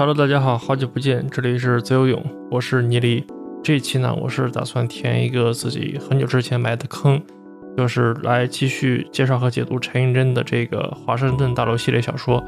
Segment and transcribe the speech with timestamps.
[0.00, 3.22] Hello，大家好，好久不见，这里是自由泳，我是倪黎。
[3.62, 7.22] 这期呢，我是打算填一个自己很久之前埋的坑，
[7.76, 12.42] 就是来继续介绍和解读陈映真的这个《华盛顿大楼》系列小说。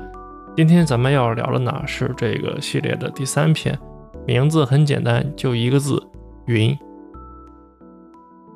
[0.57, 3.79] 今天咱们要聊的呢是这个系列的第三篇，
[4.27, 6.03] 名字很简单，就一个字：
[6.47, 6.75] 云。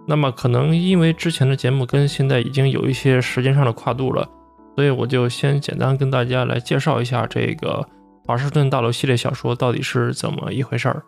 [0.08, 4.26] 那么可能因为之前的节目跟现在已经有一些时间上的跨度了，
[4.74, 7.86] 所以我就先简单跟大家来介绍一下这个。
[8.26, 11.02] 华盛顿大楼系列小说到底是怎么一回事儿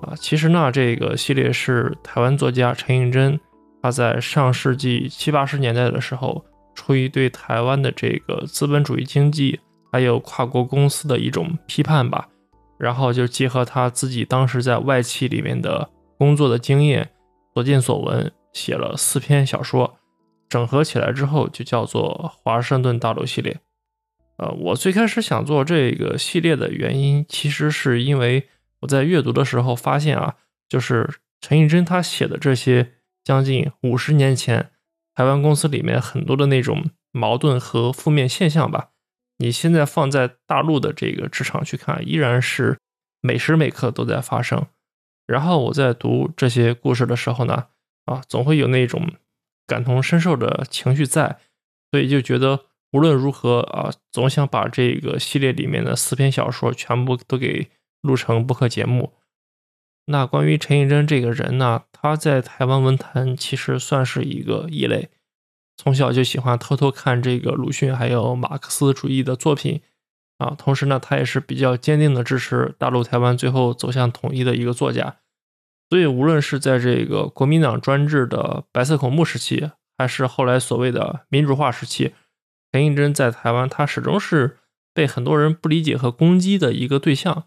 [0.00, 0.14] 啊？
[0.16, 3.38] 其实呢，这个系列是台湾作家陈映真
[3.82, 9.58] 他在上世纪七八十年代的时候，出于对台湾的这个资本主义经济
[9.90, 12.28] 还有跨国公司的一种批判吧，
[12.78, 17.10] 然后就结合他自己当时在外企里面的工作的经验，
[17.52, 19.96] 所见所闻，写了四篇小说，
[20.48, 23.60] 整合起来之后就叫做华盛顿大楼系列。
[24.36, 28.48] 呃，我最开始想做这个系列的原因，其实是因为
[28.80, 30.34] 我在阅读的时候发现啊，
[30.68, 34.72] 就是陈映真他写的这些将近五十年前
[35.14, 38.88] 台湾公司里面很多的那种矛盾和负面现象吧，
[39.38, 42.78] 你现在放在大陆的这个职场去看，依然是
[43.20, 44.66] 每时每刻都在发生。
[45.28, 47.66] 然后我在读这些故事的时候呢，
[48.06, 49.12] 啊，总会有那种
[49.64, 51.38] 感同身受的情绪在，
[51.92, 52.64] 所以就觉得。
[52.94, 57.68] 无论如何啊，总想把这个系列里面的四篇小说全部都给
[58.02, 59.14] 录成播客节目。
[60.06, 65.08] 那关于陈映真这个人呢，他在台湾文坛其实算是一个异类，
[65.76, 69.82] 从小就喜欢偷偷看这个鲁迅还有马克思主义的作品
[70.38, 70.54] 啊。
[70.56, 75.16] 同时呢，他也是比较坚定的支持大陆台湾最后走向统一的一个作家。
[75.90, 82.14] 所以，无论是在这个国民党专制的白色恐怖时期，还是后来所谓的民主化时期。
[82.74, 84.58] 陈映真在台湾，他始终是
[84.92, 87.44] 被很多人不理解和攻击的一个对象。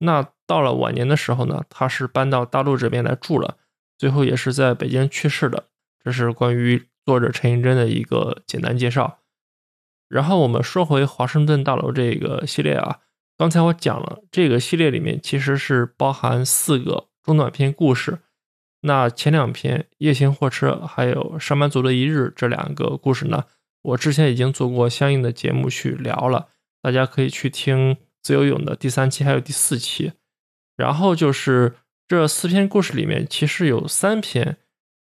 [0.00, 3.56] 那到了晚年的时候呢，他是搬到大陆这边来住了，
[3.96, 5.68] 最后也是在北京去世的。
[6.04, 9.20] 这是关于作者陈映真的一个简单介绍。
[10.06, 12.98] 然后我们说回华盛顿大楼这个系列啊，
[13.38, 18.18] 刚才我讲了，这个系列里面其实是包含四个中短篇故事。
[18.82, 23.44] 那前两篇《夜行货车》还有《上班族的一日》这两个故事呢？
[23.82, 26.48] 我之前已经做过相应的节目去聊了，
[26.82, 30.12] 大家可以去听自由泳的第三期还有第四期。
[30.76, 34.56] 然后就是这四篇故事里面，其实有三篇，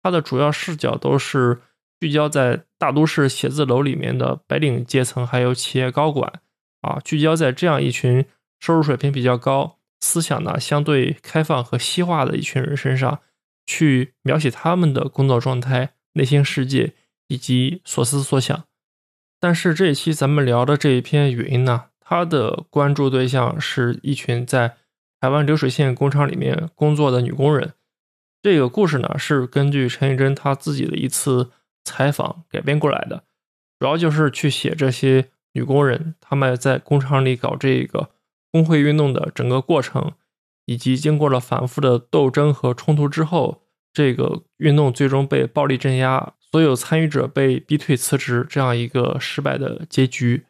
[0.03, 1.60] 它的主要视角都是
[2.00, 6.41] 聚焦在大都市写字楼里面的白领阶层还有企业高管
[6.82, 8.26] 啊，聚焦在这样一群
[8.60, 13.21] 收入水平比较高、思想呢相对开放和西化的一群人身上，
[13.65, 16.94] 去描写他们的工作状态、内心世界。
[17.28, 18.64] 以及所思所想，
[19.41, 24.76] 但是这一期咱们聊的这一篇语音呢，它的关注对象是一群在
[25.20, 27.72] 台湾流水线工厂里面工作的女工人。
[28.42, 31.50] 这个故事呢，是根据陈玉珍她自己的一次
[31.84, 33.25] 采访改编过来的，
[33.81, 38.10] 主要就是去写这些女工人她们在工厂里搞这个
[38.53, 40.12] 工会运动的整个过程，
[40.66, 43.62] 以及经过了反复的斗争和冲突之后，
[43.93, 46.34] 这个运动最终被暴力镇压。
[46.50, 50.46] 所有参与者被逼退辞职，这样一个失败的结局。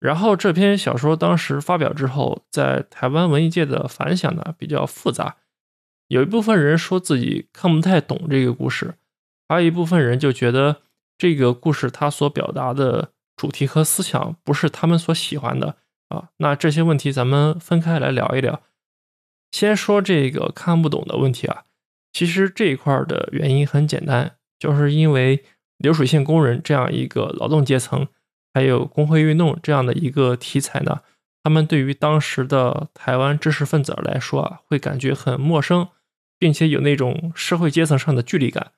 [0.00, 5.36] 然后这篇小说当时发表之后，在台湾文艺界的反响呢比较复杂。
[6.08, 8.94] 有一部分人说自己看不太懂这个故事，
[9.48, 10.82] 还有一部分人就觉得
[11.16, 15.76] 这个故事它所表达的主题和思想不是他们所喜欢的
[16.08, 16.30] 啊。
[16.38, 18.60] 那这些问题咱们分开来聊一聊。
[19.52, 21.64] 先说这个看不懂的问题啊，
[22.12, 24.36] 其实这一块的原因很简单。
[24.62, 25.42] 就是因为
[25.78, 28.06] 流水线工人这样一个劳动阶层，
[28.54, 31.00] 还有工会运动这样的一个题材呢，
[31.42, 35.88] 他们对于当时的台湾知识分子来说啊，会感觉很陌生，
[36.38, 38.70] 并且有那种社会阶层上的距离感。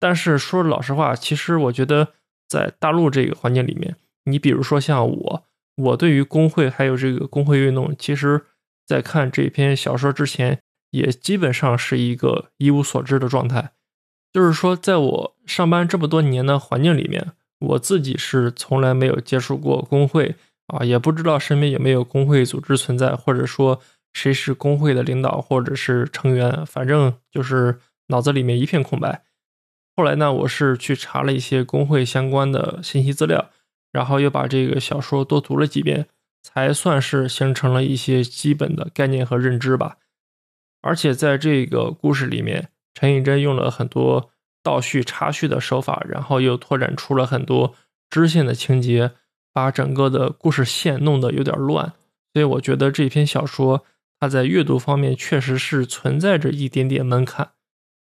[0.00, 2.08] 但是说老实话，其实我觉得
[2.48, 3.94] 在大陆这个环境里面，
[4.24, 5.44] 你比如说像我，
[5.76, 8.46] 我对于工会还有这个工会运动，其实
[8.84, 10.60] 在看这篇小说之前，
[10.90, 13.70] 也基本上是一个一无所知的状态。
[14.34, 20.34] 就是说，在我上班这么多年的环境里面，我自己是从来没有接触过工会
[20.66, 23.80] 啊，也不知道身边有没有工会组织存在，或者说
[24.12, 27.78] 谁是工会的领导或者是成员，反正就是
[28.08, 29.22] 脑子里面一片空白。
[29.94, 33.50] 后来呢，我是去查了一些工会相关的信息资料，
[33.92, 36.08] 然后又把这个小说多读了几遍，
[36.42, 39.98] 才算是形成了一些基本的概念和认知吧。
[40.82, 42.70] 而且在这个故事里面。
[42.94, 44.30] 陈映真用了很多
[44.62, 47.74] 倒叙、插叙的手法，然后又拓展出了很多
[48.08, 49.12] 支线的情节，
[49.52, 51.92] 把整个的故事线弄得有点乱，
[52.32, 53.84] 所以我觉得这篇小说
[54.18, 57.50] 它在阅读方面确实是存在着一点点门槛，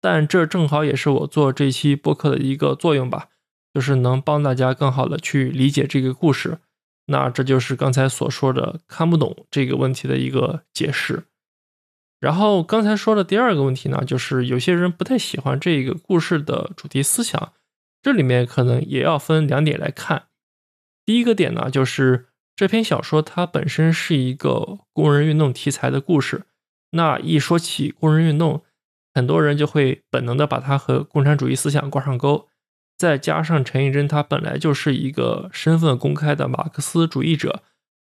[0.01, 3.29] 但这正好也是我做这期播客的一个作用吧，
[3.73, 6.59] 就是能帮大家更好的去理解这个故事。
[7.07, 11.23] 那这就是刚才所说的看不懂这个问题的一个解释。
[12.23, 17.51] 然后刚才说的第二个问题呢，就是有些人不太喜欢这个故事的主题思想，
[18.01, 20.27] 这里面可能也要分两点来看。
[21.05, 26.45] 第一个点呢，就是这篇小说它本身是一个工人运动题材的故事，
[26.91, 28.63] 那一说起工人运动，
[29.13, 32.47] 很多人就会本能的把它和共产主义思想挂上钩。
[32.97, 37.61] 再加上陈寅真，他本来就是一个身份公开的马克思主义者，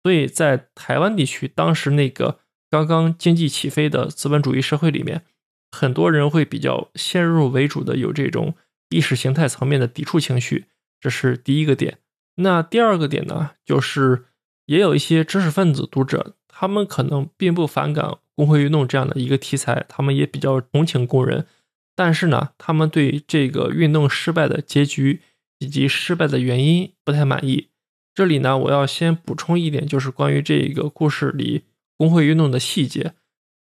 [0.05, 2.38] 所以在台湾地区，当时那个
[2.70, 5.22] 刚刚经济起飞的资本主义社会里面，
[5.70, 8.54] 很多人会比较先入为主的有这种
[8.90, 10.66] 意识形态层面的抵触情绪，
[11.00, 11.98] 这是第一个点。
[12.36, 14.26] 那第二个点呢，就是
[14.66, 21.46] 也有一些知识分子读者，他们可能并不反感工会运动这样的一个题材，他们也比较同情工人。
[21.94, 25.22] 但是呢，他们对这个运动失败的结局
[25.58, 27.68] 以及失败的原因不太满意。
[28.14, 31.62] 这里呢，我要先补充一点，就是关于这个故事里
[31.96, 33.14] 工会运动的细节。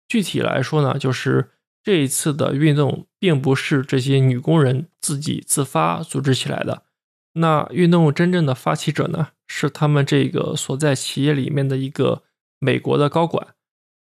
[0.08, 1.50] 具体来说呢，就是
[1.82, 6.84] 这一次的运动并不是这些女工人自己自发组织起来的。
[7.34, 12.22] 那运动真正的发起者呢，是他们这个所在企业里面的一个
[12.58, 13.54] 美国的高管。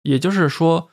[0.02, 0.90] 也就是说，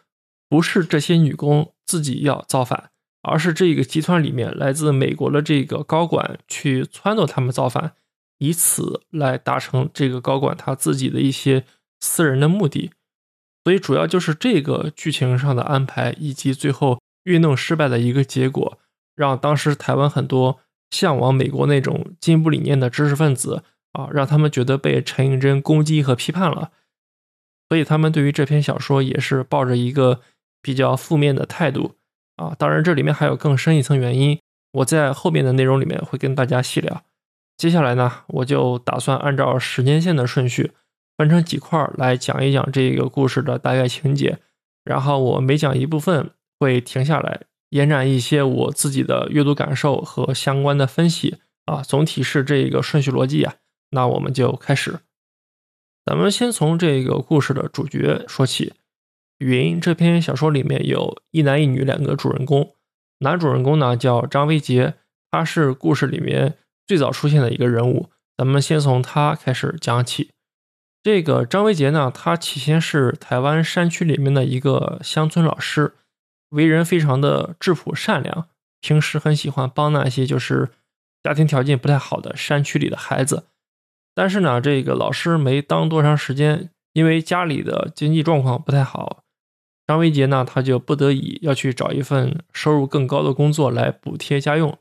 [0.50, 2.90] 不是这些女工自己要造反。
[3.26, 7.94] 而是这个集团里面来自美国的这个高管去撺掇他们造反，
[8.40, 11.64] 以此来达成这个高管他自己的一些
[12.02, 12.92] 私人的目的。
[13.64, 18.78] 所以主要就是这个剧情上的安排，以及最后运动失败的一个结果，
[19.16, 20.60] 让当时台湾很多
[20.92, 23.64] 向往美国那种进步理念的知识分子
[23.94, 26.72] 啊，让他们觉得被陈映真攻击和批判了。
[27.70, 30.20] 所以他们对于这篇小说也是抱着一个
[30.62, 31.96] 比较负面的态度。
[32.36, 34.40] 啊，当然，这里面还有更深一层原因，
[34.72, 37.04] 我在后面的内容里面会跟大家细聊。
[37.56, 40.72] 接下来呢，我就打算按照时间线的顺序，
[41.18, 44.40] 分成几块来讲一讲这个故事的大概情节，
[44.84, 51.38] 然后我每讲一部分会停下来，延展一些我自己的阅读感受和相关的分析。
[51.66, 53.56] 啊，总体是这个顺序逻辑啊。
[53.92, 55.00] 那我们就开始，
[56.04, 58.74] 咱们先从这个故事的主角说起。
[59.38, 62.76] 云这篇小说里面有一男一女两个主人公，
[63.20, 64.96] 男主人公呢叫张维杰，
[65.32, 68.10] 他是故事里面最早出现的一个人物。
[68.36, 70.32] 咱们先从他开始讲起。
[71.04, 75.96] 这个张维杰呢，他起先是台湾山区里面的一个乡村老师，
[76.52, 78.48] 为人非常的质朴善良，
[78.80, 80.70] 平时很喜欢帮那些就是
[81.22, 83.48] 家庭条件不太好的山区里的孩子。
[84.16, 89.24] 但是呢，这个老师没当多长时间，因为家里的经济状况不太好。
[89.86, 94.80] 张维杰呢，他就不得已要去找一份收入更高的工作来补贴家用，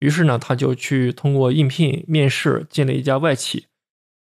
[0.00, 3.66] 于是呢，他就去通过应聘面试进了一家外企。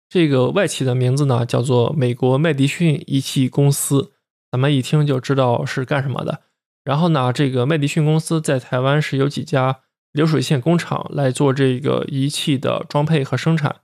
[0.10, 4.14] 这个外企的名字呢，叫做美国麦迪逊仪器公司，
[4.52, 6.42] 咱们一听就知道是干什么的。
[6.84, 9.82] 然后呢，这个麦迪逊公司在台湾是有几家
[10.14, 13.82] 流水线工厂来做这个仪器的装配和生产。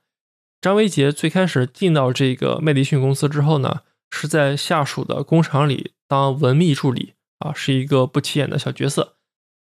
[0.61, 5.91] 张维杰最开始进到这个麦迪逊公司之后呢，是在下属的工厂里。
[6.07, 9.15] 当文秘助理啊，是一个不起眼的小角色。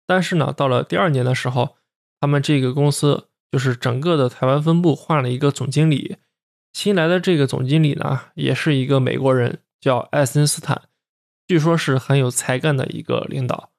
[0.07, 1.77] 但是呢，到了第二年的时候，
[2.21, 6.17] 他们这个公司就是整个的台湾分部换了一个总经理。
[6.77, 10.83] 新来的这个总经理呢，也是一个美国人，叫艾森斯坦，
[11.49, 13.71] 据说是很有才干的一个领导。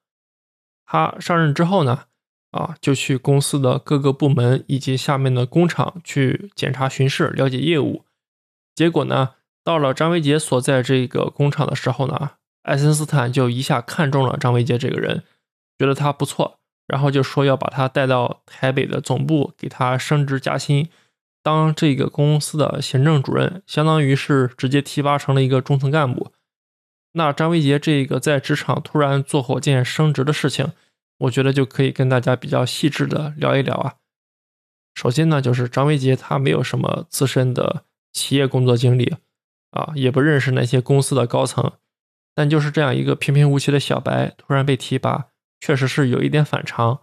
[0.84, 2.06] 他上任之后呢，
[2.50, 8.04] 啊，就去公司的各个部门以及下面的工厂去检查巡视，了解业务。
[8.74, 12.32] 结果呢，到了张维杰所在这个工厂的时候呢。
[12.62, 15.22] 艾森斯坦就一下看中了张维杰这个人，
[15.78, 20.88] 觉得他不错，然后就说要把他带到台北的总部，给他升职加薪，
[21.48, 26.30] 当这个公司的行政主任，相当于是直接提拔成了一个中层干部。
[27.12, 30.72] 那张维杰这个在职场突然坐火箭升职的事情，
[31.20, 33.94] 我觉得就可以跟大家比较细致的聊一聊啊。
[34.94, 39.16] 首先呢，就是张维杰他没有什么资深的企业工作经历
[39.70, 41.72] 啊，也不认识那些公司的高层。
[42.34, 45.28] 但就是这样一个平平无奇的小白，突然被提拔，
[45.58, 47.00] 确实是有一点反常。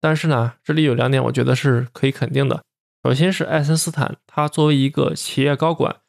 [0.00, 2.64] 但是呢，这里有两点，我觉得是可以肯定的。
[3.06, 6.00] 首先是爱森斯坦，他作为一个企业高管，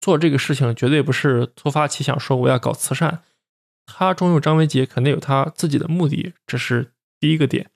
[0.00, 3.22] 做这个事情绝对不是突发奇想，说我要搞慈善。
[3.84, 7.68] 他重用张维杰，肯定有他自己的目的，这是第一个点。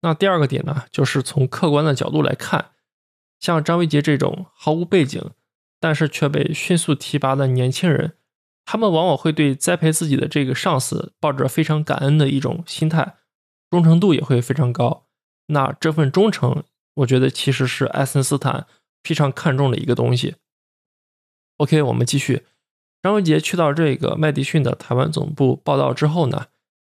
[0.00, 2.72] 那第二个点呢，就是从客观的角度来看，
[3.38, 5.30] 像张维杰这种毫无背景，
[5.78, 8.14] 但是却被迅速提拔的年轻人，
[8.64, 13.14] 他们往往会对栽培自己的这个上司抱着非常感恩的一种心态，
[13.70, 15.06] 忠诚度也会非常高。
[15.46, 18.66] 那这份忠诚，我觉得其实是爱森斯坦
[19.02, 20.36] 非常看重的一个东西。
[21.58, 22.46] OK，我们继续。
[23.02, 26.46] 张维杰去到这个麦迪逊的台湾总部报道之后呢，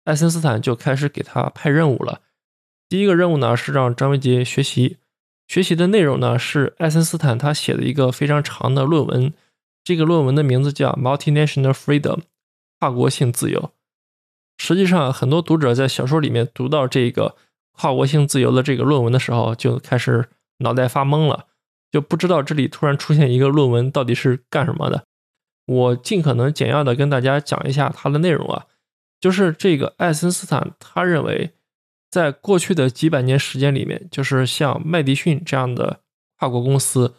[0.04, 2.20] 爱森斯坦就开始给他派任务了。
[2.88, 4.98] 第一个任务呢是让张维杰学习，
[5.48, 9.32] 学习的内容呢是爱森斯坦他写的一个非常长的论文。
[9.82, 12.16] 这个论文的名字叫《Multinational Freedom》，
[12.78, 13.72] 跨国性自由。
[14.58, 17.36] 实际上，很多读者在小说里面读到这个
[17.76, 20.28] 跨国性自由的这个论文的时候，就开始
[20.58, 21.46] 脑袋发懵了，
[21.90, 25.04] 就不知道这里突然出现一个论文到底是干什么的。
[25.66, 28.66] 我尽可能简要的跟大家讲一下它的内容啊，
[29.20, 31.52] 就是这个爱森斯坦他认为，
[32.10, 36.00] 在过去的几百年时间里面，就是像麦迪逊这样的
[36.38, 37.14] 跨国公司。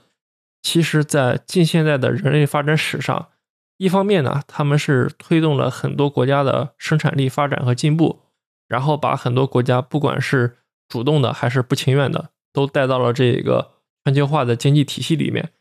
[0.61, 3.29] 其实，在近现代的人类发展史上，
[3.77, 8.21] 一方面呢，他们是推动了很多国家的生产力发展和进步，
[8.67, 10.57] 然后把很多国家，不管是
[10.87, 13.71] 主动的还是不情愿的，都带到了这个
[14.03, 15.51] 全球化的经济体系里面，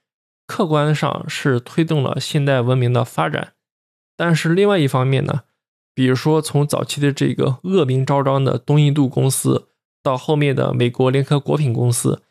[0.47, 3.53] 客观上是推动了现代文明的发展。
[4.17, 5.43] 但是另外一方面呢，
[5.95, 9.69] 比如说从早期的这个恶名昭彰的东印度公司，
[10.03, 12.23] 到后面的美国联合果品公司。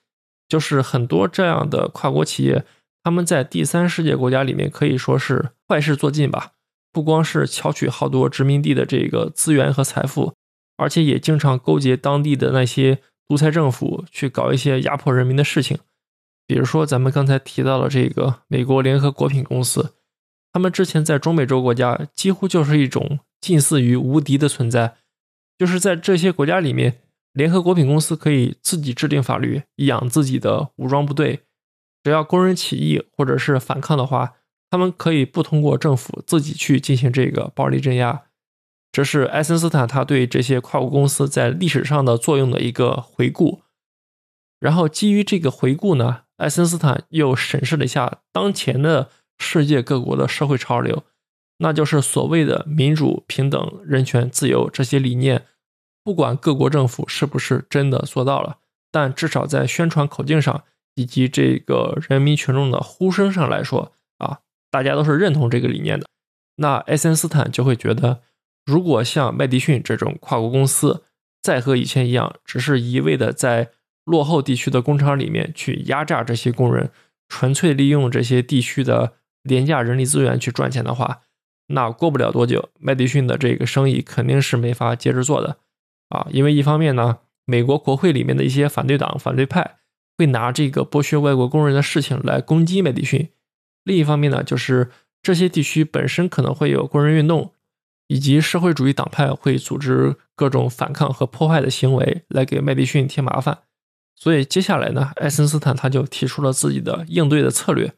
[0.50, 2.64] 就是很多这样的跨国企业，
[3.02, 6.52] 他们在第三世界国家里面可以说是坏事做尽吧。
[6.92, 10.36] 不光是巧取好多殖民地的这个资源和财富，
[10.84, 15.80] 而且也经常勾结当地的那些独裁政府去搞一些压迫人民的事情。
[16.46, 19.96] 比如说咱们刚才提到了这个美国联合果品公司，
[20.52, 24.96] 他们之前在中美洲国家几乎就是一种近似于无敌的存在，
[25.58, 27.00] 就是在这些国家里面。
[27.32, 31.40] 联合果品公司可以自己制定法律，养自己的武装部队。
[32.04, 34.34] 只要工人起义或者是反抗的话，
[34.70, 38.22] 他们可以不通过政府自己去进行这个暴力镇压。
[38.94, 43.64] 这是爱森斯坦他对这些跨国公司在历史上的作用的一个回顾。
[44.60, 49.10] 然后基于这个回顾呢，爱森斯坦又审视了一下当前的
[49.40, 51.04] 世界各国的社会潮流，
[51.58, 55.48] 那就是所谓的民主、平等、人权、自由这些理念。
[56.04, 58.60] 不管各国政府是不是真的做到了，
[58.92, 66.06] 但至少在宣传口径上以及这个人民群众的呼声上来说，啊，大家都是认同这个理念的。
[66.58, 68.22] 那爱森斯坦就会觉得，
[68.66, 71.04] 如果像麦迪逊这种跨国公司
[71.42, 73.72] 再和以前一样，只是一味的在
[74.06, 76.90] 落后地区的工厂里面去压榨这些工人，
[77.28, 81.22] 纯粹利用这些地区的廉价人力资源去赚钱的话，
[81.68, 85.58] 那过不了多久，麦迪逊的这个生意肯定是没法接着做的。
[86.10, 89.78] 啊，因为一方面呢，美国国会里面的一些反对党、反对派
[90.18, 93.30] 会拿这个剥削外国工人的事情来攻击麦迪逊；
[93.84, 94.92] 另一方面呢，就是
[95.22, 97.54] 这些地区本身可能会有工人运动，
[98.08, 103.60] 以及社会主义党派会组织各种反抗和破坏的行为来给麦迪逊添麻烦。
[104.16, 107.94] 所以接下来呢，爱森斯坦他就提出了自己的应对的策略，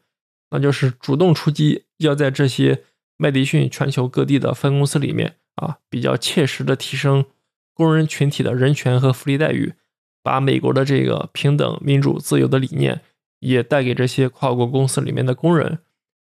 [0.50, 2.84] 那就是主动出击，要在这些
[3.16, 7.24] 麦迪逊全球各地的分公司里面啊，比较切实的提升。
[7.74, 9.74] 工人群体的人权和福利待遇，
[10.22, 13.02] 把美国的这个平等、民主、自由的理念
[13.40, 15.80] 也带给这些跨国公司里面的工人，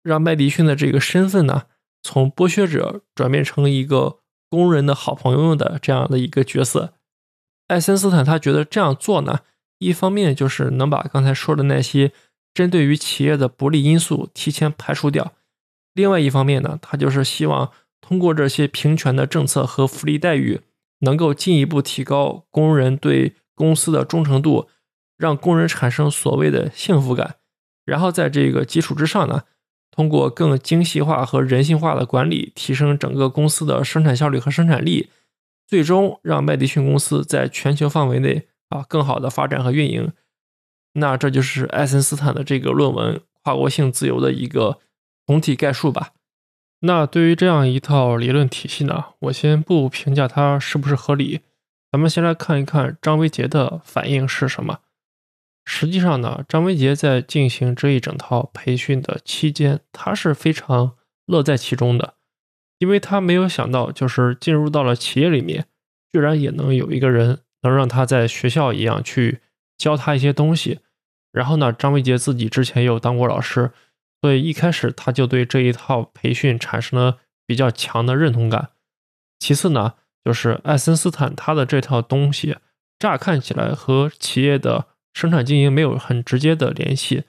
[0.02, 1.66] 让麦迪逊的这个身份呢，
[2.06, 6.94] 从剥削者转变成一个工人的好朋友的这样的一个角色。
[7.66, 9.40] 艾森斯坦他觉得这样做呢，
[9.78, 12.12] 一方面就是能把刚才说的那些
[12.54, 15.32] 针对于企业的不利因素提前排除掉，
[15.94, 20.60] 另外一方面呢，他就是希望通过这些平权的政策和福利待遇。
[21.00, 24.70] 能够进一步提高工人对公司的忠诚度，
[25.18, 27.36] 让工人产生所谓的幸福感，
[27.84, 29.42] 然后在这个基础之上呢，
[29.96, 35.08] 通过更精细化和人性化的管理，提升整个公司的生产效率和生产力，
[35.66, 40.12] 最终让麦迪逊公司在全球范围内啊更好的发展和运营。
[40.92, 44.78] 那这就是爱森斯坦的这个论文《跨国性自由》的一个
[45.26, 46.10] 总体概述吧。
[46.80, 51.40] 那对于这样一套理论体系呢，我先不评价它是不是合理，
[51.90, 54.80] 咱们先来看一看张维杰的反应是什么。
[55.68, 60.96] 实际上呢，张维杰在进行这一整套培训的期间，他是非常
[61.26, 62.14] 乐在其中的，
[62.78, 65.66] 因为他没有想到，就是进入到了企业里面，
[66.10, 69.40] 居然也能有一个人能让他在学校一样去
[69.76, 70.78] 教他一些东西。
[71.32, 73.72] 然后呢，张维杰自己之前也有当过老师。
[74.22, 78.70] 所以一开始他就对这一套培训产生了比较强的认同感。
[79.38, 79.94] 其次呢，
[80.24, 82.56] 就是爱森斯坦他的这套东西，
[82.98, 87.24] 乍看起来和企业的生产经营没有很直接的联系，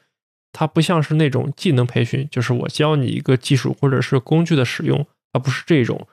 [0.51, 6.05] 它不像是那种技能培训，就是我教你一个技术或者是工具的使用，而不是这种。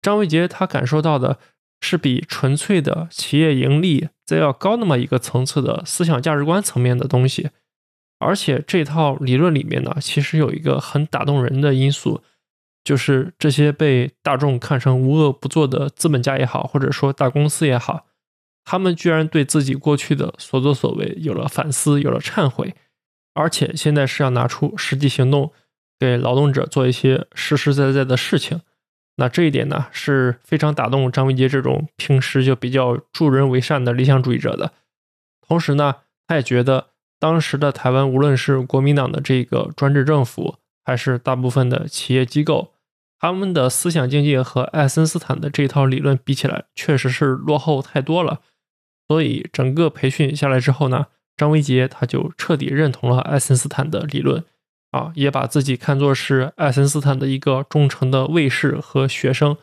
[0.00, 1.38] 张维杰他感受到的
[1.80, 7.50] 是比纯粹的企业盈利再要高那么一个层次的思想价值观层面的东西。
[8.20, 12.22] 而且这套理论里面呢，其实有一个很打动人的因素，
[12.84, 18.06] 就是这些被大众看成无恶不作的资本家也好，或者说大公司也好，
[18.70, 22.74] 他们居然对自己过去的所作所为有了反思，有了忏悔。
[23.32, 25.54] 而且现在是要拿出实际行动，
[25.98, 28.60] 给劳动者做一些实实在在的事情。
[29.16, 34.74] 那这一点呢，是非常打动张维杰这种平时就比较助人为善的理想主义者的。
[35.40, 35.94] 同时呢，
[36.26, 42.74] 他也觉得当时的台湾，无论是国民党的这个专制政府，还是大部分的企业机构，
[43.18, 48.40] 他们的思想境界和爱森斯坦的这套理论比起来，确实是落后太多了。
[49.08, 51.06] 所以整个培训下来之后呢。
[51.38, 54.44] 张维杰他就彻底认同了爱森斯坦的理论，
[54.90, 59.56] 啊，也把自己看作是爱森斯坦的一个忠诚的卫士和学生。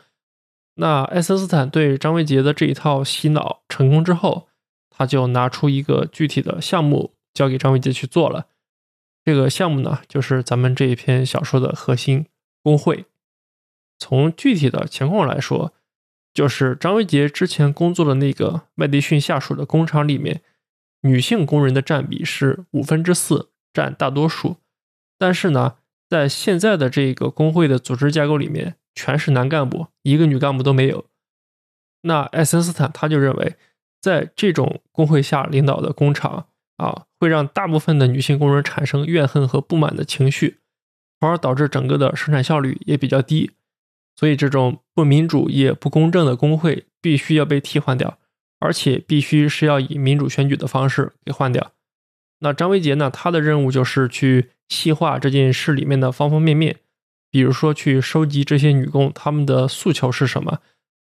[0.76, 4.48] 那爱森斯坦对张维杰的这一套洗脑成功之后，
[4.88, 8.46] 他就拿出一个具体的项目交给张维杰去做了。
[9.22, 12.24] 这个项目呢，就是咱们这一篇小说的核心——
[12.64, 13.04] 工会。
[13.98, 15.74] 从具体的情况来说，
[16.36, 20.42] 就是张维杰之前工作的那个麦迪逊下属的工厂里面。
[21.00, 24.56] 女性工人的占比是五分之四，占大多数。
[25.16, 25.76] 但是呢，
[26.10, 31.06] 在现在的这个工会的组织架构里面，全是男干部，一个女干部都没有。
[32.02, 33.56] 那爱森斯坦他就认为，
[34.02, 40.58] 在这种工会下领导的工厂啊，会让大部分的女性工人产生怨恨和不满的情绪，
[41.18, 43.52] 从而导致整个的生产效率也比较低。
[44.16, 48.18] 所以，这种不民主也不公正的工会必须要被替换掉。
[48.58, 51.72] 而且必须是要以民主选举的方式给换掉。
[52.38, 53.10] 那张维杰呢？
[53.10, 56.76] 他的任务就是去细化这件事里面的方方面面，
[57.30, 60.60] 比如说去收集这些女工她们的诉求是什么，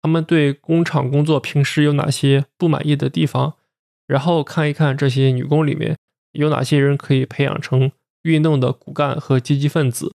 [0.04, 3.56] 她们对工厂工作平时有哪些不满意的地方，
[4.06, 5.98] 然后看一看这些女工里面
[6.34, 10.14] 有哪些人可以培养成运动的骨干和积极分子。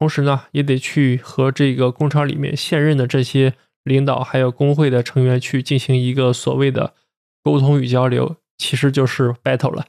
[0.00, 3.54] 同时呢，也得去和这个工厂里面现任的这些。
[3.82, 6.92] 领导还有工会的成员去进行一个所谓的
[7.42, 9.86] 沟通与交流，其实就是 battle 了。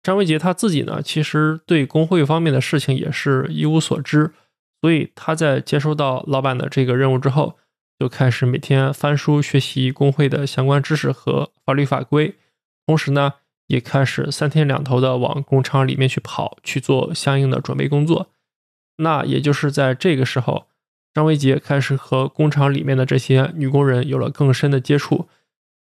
[0.00, 4.32] 张维杰他自己呢，其实对工会方面的事情也是一无所知，
[4.80, 7.56] 所以他在接收到老板的这个任务之后，
[7.98, 12.36] 就开始每天翻书学习工会的相关知识和法律法规，
[12.86, 13.32] 同时呢，
[13.66, 18.30] 也开始三天两头的往工厂里面去跑，去做相应的准备工作。
[18.96, 20.66] 那也就是在这个时候。
[21.14, 25.30] 张维杰开始和工厂里面的这些女工人有了更深的接触，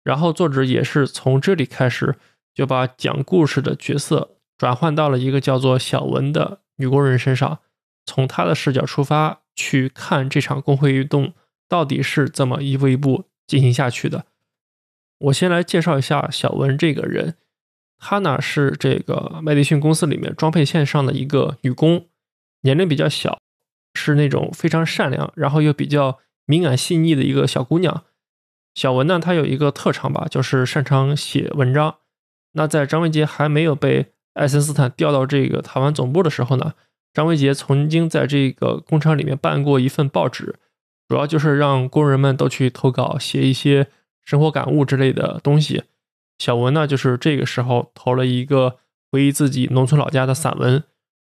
[0.01, 2.15] 然后作者也是从这里开始
[2.53, 7.59] 就把讲故事的角色转换到了一个叫做小文的女工人身上，
[8.05, 11.33] 从她的视角出发去看这场工会运动
[11.67, 14.23] 到底是怎么一步一步进行下去的。
[15.17, 17.35] 我先来介绍一下小文这个人，
[17.99, 22.07] 她呢是这个麦迪逊公司里面装配线上的一个女工，
[22.65, 23.39] 年龄比较小。
[23.97, 28.03] 是那种非常善良，然后又比较敏感细腻的一个小姑娘。
[28.73, 31.95] 小文呢，她有一个特长吧，就是擅长写文章。
[32.51, 36.73] 那在张维杰还没有被爱森斯坦调到这个台湾总部的时候呢，
[37.13, 40.55] 张维杰曾经在这个工厂里面办过一份报纸，
[41.07, 43.87] 主要就是让工人们都去投稿，写一些
[44.25, 45.83] 生活感悟之类的东西。
[46.37, 48.75] 小文呢，就是这个时候投了一个
[49.09, 50.83] 回忆自己农村老家的散文。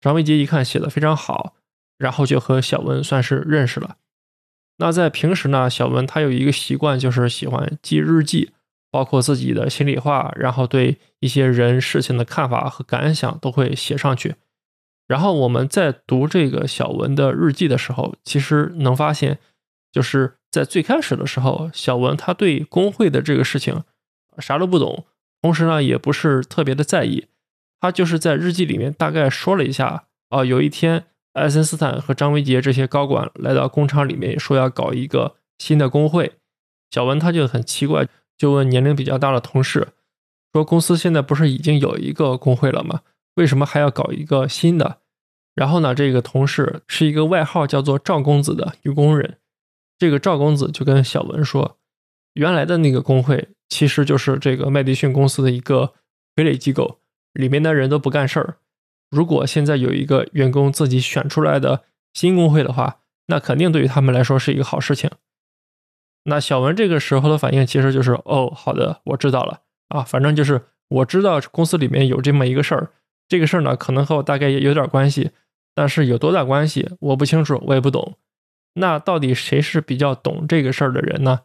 [0.03, 1.55] 张维杰一看，写的非常好。
[1.99, 3.95] 然后就和小文算是认识了。
[4.77, 8.51] 那在平时呢，小文他有一个习惯，就是喜欢记日记，
[8.91, 14.35] 包括自己的心里话，然后对一些人事情的看法和感想都会写上去。
[15.07, 19.39] 然后我们在读这个小文的日记的时候，其实能发现，
[19.91, 23.83] 就是在最开始的时候，小文他对工会的这个事情
[24.39, 25.05] 啥都不懂，
[25.41, 27.27] 同时呢也不是特别的在意。
[27.83, 31.03] 他就是在日记里面大概说了一下，啊，有一天。
[31.33, 36.33] 爱森斯坦和张维杰这些高管来到工厂里面，说要搞一个新的工会。
[36.91, 39.89] 小文他就很奇怪，就问年龄比较大的同事，
[40.53, 43.01] 说公司现在不是已经有一个工会了吗？
[43.35, 44.99] 为什么还要搞一个新的？
[45.55, 49.39] 然后呢，这个同事是一个外号叫做赵公子的女工人。
[49.97, 51.77] 这个赵公子就跟小文说，
[52.35, 55.93] 原来的那个工会其实就是这个麦迪逊公司的一个
[56.35, 56.99] 傀儡机构，
[57.33, 58.57] 里面的人都不干事儿。
[59.09, 65.09] 如果现在有一个员工自己选出来的新工会的话，那肯定对于他们来说是一个好事情。
[66.23, 72.91] 那小文这个时候的反应其实就是：哦，好的，我知道了啊，反正就是我知道公司里面有这么一个事儿，
[73.27, 75.31] 这个事儿呢，可能和我大概也有点关系，
[75.75, 78.17] 但是有多大关系我不清楚，我也不懂。
[78.75, 81.41] 那到底谁是比较懂这个事儿的人呢？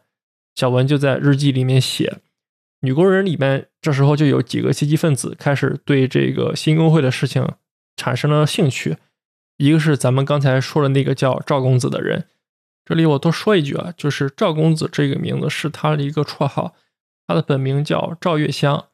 [0.55, 2.17] 小文就在日记里面写，
[2.81, 7.47] 女工人里面这时候就有几个积极分子开始对这个新工会的事情
[7.97, 8.97] 产生了兴趣。
[9.57, 12.27] 一个是咱们刚才说的那个叫赵公子的人，
[12.85, 16.73] 这里我多说一句啊，就是赵公子这个名字是他的一个绰号，
[17.27, 18.85] 他的本名叫赵月香。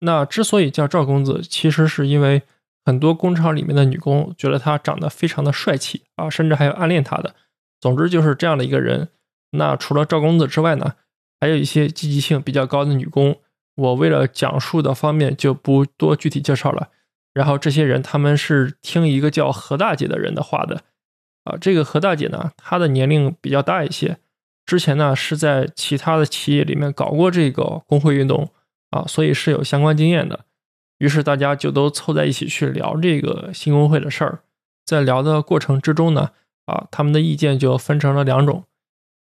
[0.00, 2.40] 那之所以叫赵公子，其实是因为
[2.82, 7.34] 很多工厂里面的女工觉得他长得非常的帅气啊，甚至还有暗恋他的。
[7.78, 9.10] 总之就是这样的一个人。
[9.50, 10.94] 那除了赵公子之外呢，
[11.40, 13.40] 还有一些积极性比较高的女工，
[13.74, 16.90] 我为了讲述的方面就不多具体介绍了。
[17.32, 20.82] 然后这些人他们是听一个叫何大姐的人的话的，
[21.44, 24.18] 啊，这个何大姐呢，她的年龄比较大一些，
[24.66, 28.50] 之前呢是在其他的企业里面搞过这个工会运动
[28.90, 30.44] 啊，所以是有相关经验的。
[30.98, 34.40] 于是大家就都凑在一起去聊这个新工会的事儿，
[34.84, 36.32] 在聊的过程之中呢，
[36.66, 38.64] 啊，他们的意见就分成了两种，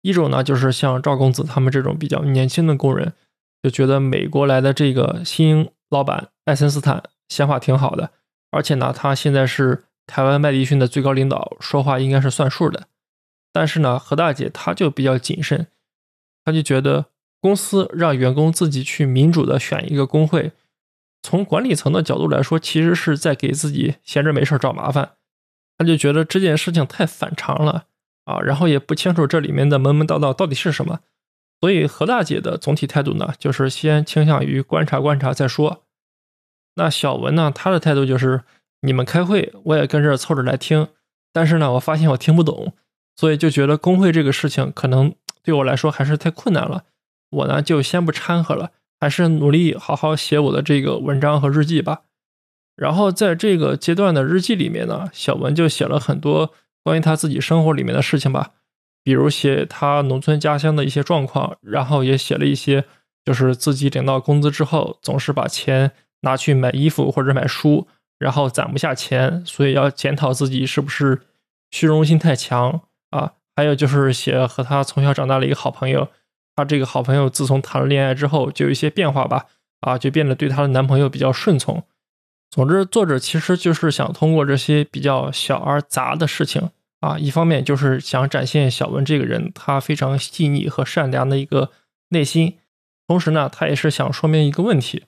[0.01, 3.13] 一种呢就是像赵公子他们这种比较年轻的工人，
[3.61, 7.03] 就觉得美国来的这个新老板艾森斯坦。
[7.29, 8.09] 想法挺好的，
[8.49, 12.87] 而且呢，他现在是台湾麦迪逊的最高领导，说话应该是算数的。
[13.53, 15.67] 但是呢，何大姐她就比较谨慎，
[16.43, 17.05] 她就觉得
[17.39, 20.53] 公司让员工自己去民主的选一个工会，
[21.21, 25.11] 从管理层的角度来说，其实是在给自己闲着没事找麻烦。
[25.77, 27.85] 他就觉得这件事情太反常了
[28.29, 30.99] 啊，然后也不清楚这里面的门门道道到底是什么。
[31.59, 35.83] 所以何大姐的总体态度呢，就是先倾向于观察观察再说。
[36.75, 37.51] 那小文呢？
[37.53, 38.43] 他的态度就是，
[38.81, 40.87] 你们开会，我也跟着凑着来听。
[41.33, 42.73] 但是呢，我发现我听不懂，
[43.15, 45.13] 所以就觉得工会这个事情可能
[45.43, 46.85] 对我来说还是太困难了。
[47.31, 52.03] 我呢就先不掺和了，还是努力好好写我的这个文章和日记吧。
[52.75, 58.51] 然后在这个阶段的日记里面呢，小文就写了很多关于他自己生活里面的事情吧，
[59.03, 62.85] 比如写他农村家乡的一些状况，然后也写了一些
[63.23, 65.91] 就是自己领到工资之后总是把钱。
[66.21, 67.87] 拿去买衣服或者买书，
[68.17, 71.21] 然后攒不下钱，所以要检讨自己是不是
[71.71, 73.35] 虚荣心太强啊？
[73.55, 76.09] 还有就是写和他从小长大的一个好朋友，
[76.57, 79.45] 他这个好朋友自从谈了恋爱之后就有一些变化吧，
[79.79, 81.81] 啊，就变得对她的男朋友比较顺从。
[82.51, 91.71] 总之，作者其实就是想通过这些比较小而杂的事情啊，一方面就是想展现小文这个人他非常细腻和善良的一个
[92.09, 92.57] 内心，
[93.07, 95.05] 同时呢，他也是想说明一个问题，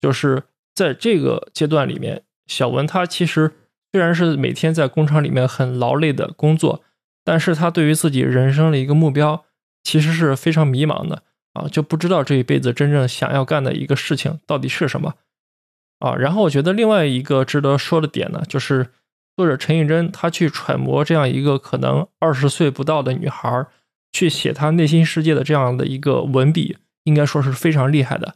[0.00, 0.44] 就是。
[0.76, 3.52] 在这个阶段里面，小文他其实
[3.92, 6.82] 虽然是每天在工厂里面很劳累的工作，
[7.22, 9.44] 但是他对于自己人生的一个目标，
[9.84, 15.14] 其实是非常迷茫的啊，就不知道这一辈子真正想要干的一个事情到底是什么
[15.98, 16.14] 啊。
[16.14, 18.88] 然后我觉得另外一个值得说的点呢，就是
[19.36, 23.66] 作者陈玉珍他去揣摩这样一个可能二十岁不到的女孩
[24.12, 28.34] 去写她内心世界的这样的一个文笔，应该说是非常厉害的。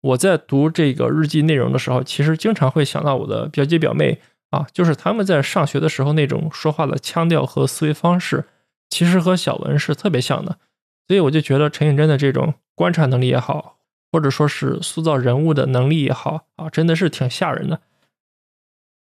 [0.00, 8.46] 我在读这个日记内容的时候，其实经常会想到我的表姐表妹啊，就是他们在上学的时候那种说话的腔调和思维方式，
[8.90, 10.58] 其实和小文是特别像的。
[11.06, 13.78] 所以我就觉得陈颖真的这种观察能力也好，
[14.12, 17.80] 或者说是塑造人物的能力也好啊，真的是挺吓人的。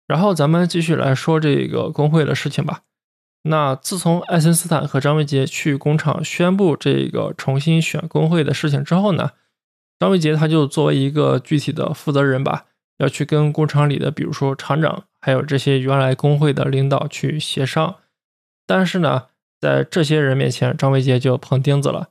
[0.06, 2.80] 然后咱们继续来说这个工会的事情吧。
[3.42, 9.32] 那自从爱森斯坦和张维杰去工厂宣布这个重新选工会的事情之后呢？
[10.00, 12.64] 张维杰他就作为一个具体的负责人吧，
[12.96, 17.96] 要去跟工厂里的，比如说厂长，还有这些原来工会的领导去协商。
[18.66, 19.26] 但是呢，
[19.60, 22.08] 在这些人面前，张维杰就碰钉子了。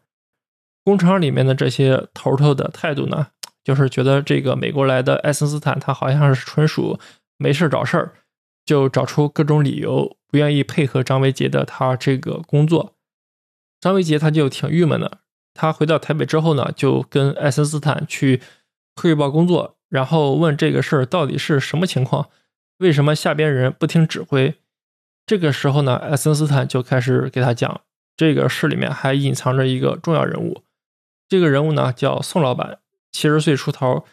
[0.83, 3.27] 工厂里面的这些头头的态度呢，
[3.63, 6.99] 就是觉得这个美国来的爱森斯坦他好像是纯属
[7.37, 8.13] 没事找事儿，
[8.65, 12.95] 就找出各种理由不愿意配合张维杰的他这个工作。
[13.79, 15.19] 张维杰他就挺郁闷的。
[15.53, 18.41] 他回到台北之后呢，就跟爱森斯坦去
[18.95, 22.29] 汇报工作，然后问这个事儿到底是什么情况，
[22.79, 24.55] 为什么下边人不听指挥？
[25.27, 27.81] 这个时候呢，爱森斯坦就开始给他讲，
[28.17, 30.63] 这个事里面还隐藏着一个重要人物，
[31.33, 32.77] 这个人物呢叫宋老板，
[33.11, 34.05] 七十岁出头，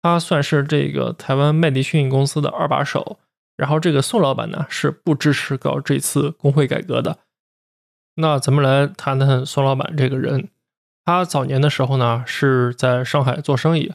[0.00, 3.18] 他算是这个台湾麦迪逊公司的二把手。
[3.56, 7.18] 然后这个宋老板呢是不支持搞这次工会改革的。
[8.14, 10.50] 那咱们来谈谈宋老板这个人。
[11.04, 13.92] 他早年的时候呢，是在上海做生意，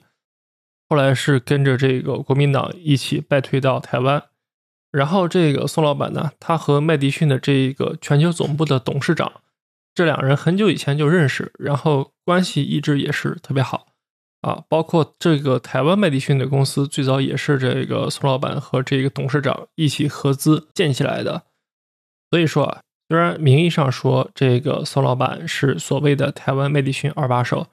[0.89, 4.23] 后来是跟着这个国民党一起败退到台湾。
[4.91, 9.31] 然后这个宋老板呢，他和麦迪逊的这个全球总部的董事长，
[9.95, 13.87] 这两人很久以前就认识，然后关系一直也是特别好。
[14.41, 21.43] 啊，包括这个台湾麦迪逊的公司，最早也是这个宋老板和这个董事长一起合资建起来的。
[22.29, 27.67] 所以说啊，虽然名义上说这个宋老板是所谓的台湾麦迪逊二把手，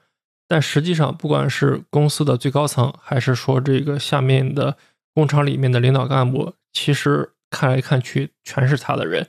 [0.47, 4.77] 但实际上不管是公司的最高层，还是说这个下面的
[5.13, 9.27] 工厂里面的领导干部，其实看来看去全是他的人。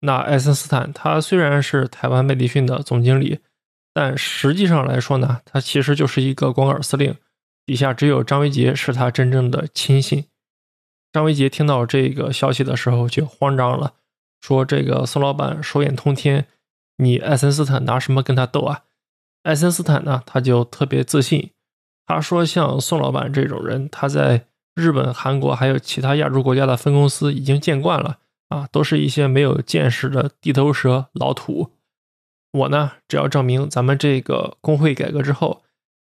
[0.00, 3.40] 那爱森斯坦他虽然是台湾麦迪逊的总经理。
[3.94, 7.16] 但实际上来说呢，他其实就是一个光杆司令，
[7.66, 10.26] 底下只有张维杰是他真正的亲信。
[11.12, 13.94] 张维杰听到这个消息的时候就慌张了，
[14.40, 16.46] 说：“这个宋老板手眼通天，
[16.98, 18.84] 你爱森斯坦拿什么跟他斗啊？”
[19.42, 21.50] 爱森斯坦呢，他就特别自信，
[22.06, 24.44] 他说：“像宋老板这种人，他在
[24.76, 31.72] 日本、韩国还有其他亚洲国家的分公司已经见惯了啊，都是一些没有见识的地头蛇、老土。”
[32.50, 35.62] 我呢，只要证明咱们这个工会改革之后，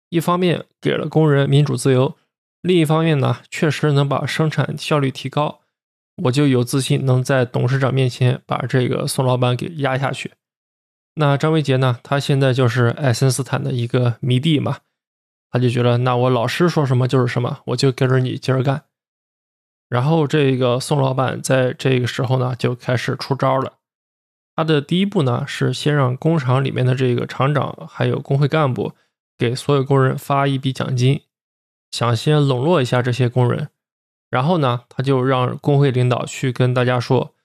[0.10, 2.18] 一方面给了工人民主自由，
[2.62, 5.62] 另一方面呢，确实能把生产效率提高，
[6.24, 10.34] 我就有自信能在董事长面前把这个宋老板给压下去。
[11.16, 14.80] 那张维杰呢，他现在就是爱森斯坦的一个迷弟嘛，
[15.50, 18.84] 他就觉得那我老师说什么就是什么，我就跟着你接着干。
[19.94, 23.74] 然后这个宋老板在这个时候呢，就开始出招了。
[24.56, 28.94] 他的第一步呢，是先让工厂里面的这个厂长还有工会干部
[29.38, 31.22] 给所有工人发一笔奖金，
[31.92, 33.70] 想先笼络一下这些工人。
[34.32, 37.36] 然后呢，他就让工会领导去跟大家说，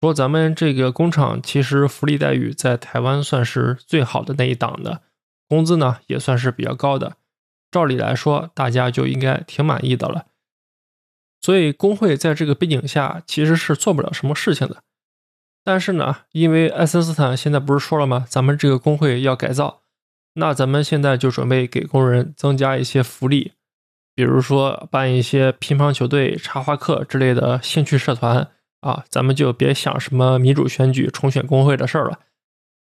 [0.00, 5.02] 说咱们这个工厂其实福利待遇在台湾算是最好的那一档的，
[5.48, 7.18] 工资呢也算是比较高的，
[7.70, 10.26] 照理来说大家就应该挺满意的了。
[11.44, 14.78] 所以工会在这个背景下其实是做不了什么事情的。
[15.62, 18.24] 但是呢，因为爱森斯坦现在不是说了吗？
[18.26, 19.82] 咱们这个工会要改造，
[20.36, 23.52] 那咱们现在就准备给工人增加一些福利，
[24.14, 28.48] 比如说办一些乒乓球队、插花课之类的兴趣社团
[28.80, 32.20] 啊，咱们就别想什么民主选举、重选工会的事儿了。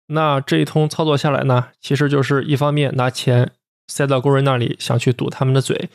[0.09, 3.53] 那这一通操作下来呢，其实就是一方面拿钱
[3.87, 5.89] 塞到工人那里，想去堵他们的嘴；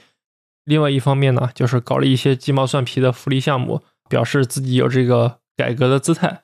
[0.66, 6.42] 另外一方面呢，就是搞了一些鸡毛蒜皮的福利项目，表示自己有这个改革的姿态。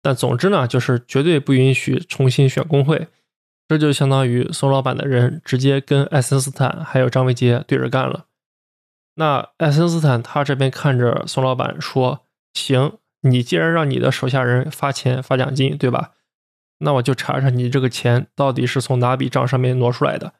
[0.00, 3.08] 但总之呢，就是绝对不允许重新选工会，
[3.68, 8.24] 这就相当于宋老板的人直接跟爱森斯坦还有张维杰对着干了。
[9.16, 16.12] 那爱森斯坦他这边看着宋老板说：“行，你既然让你的手下人发钱发奖金，对吧？
[16.78, 20.32] 那我就查查你这个钱到底是从哪笔账上面挪出来的。”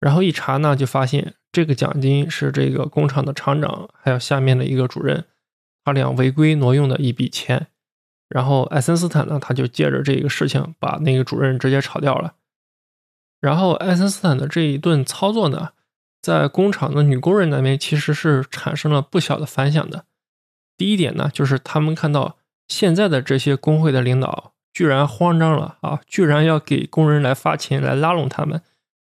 [0.00, 5.24] 然后一查呢，就发现这个奖金是这个工厂的厂长还有下面的一个主任
[5.84, 7.68] 他俩违规挪用的一笔钱。
[8.28, 12.34] 然后爱森斯坦呢，他就借着这个事情把那个主任直接炒掉了。
[13.40, 15.70] 然后爱森斯坦的这一顿操作呢，
[16.20, 20.06] 在工厂的女工人那边其实是产生了不小的反响的。
[20.76, 28.60] 第一点呢，就是他们看到现在的这些工会的领导居然慌张了啊，居然要给工人来发钱来拉拢他们，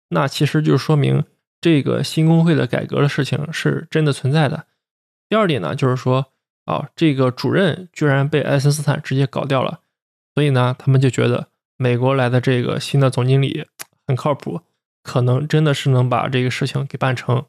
[0.09, 1.25] 那其实就说明
[1.61, 4.67] 这个新工会的改革的事情是真的存在的。
[5.29, 6.33] 第二点呢，就是说。
[6.69, 9.81] 啊，这个主任居然被爱森斯坦直接搞掉了，
[10.35, 13.65] 所以呢，他们就觉得美国来的这个新的总经理
[14.07, 14.61] 很靠谱，
[15.03, 17.47] 可能真的是能把这个事情给办成。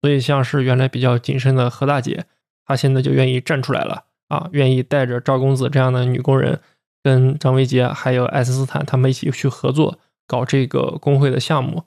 [0.00, 2.24] 所以，像是原来比较谨慎的何大姐，
[2.64, 6.60] 她现在就愿意站出来了啊，愿意带着赵公子这样的女工人，
[7.02, 9.98] 跟张维杰还有爱森斯坦他们一起去合作
[10.30, 11.82] 搞这个工会的项目。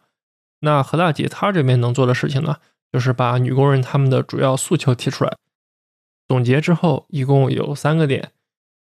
[0.60, 2.58] 那何大姐她这边能做的事情呢，
[2.92, 5.38] 就是把女工人他们的主要诉求提出来。
[6.28, 8.32] 总结之后，一共有三个点。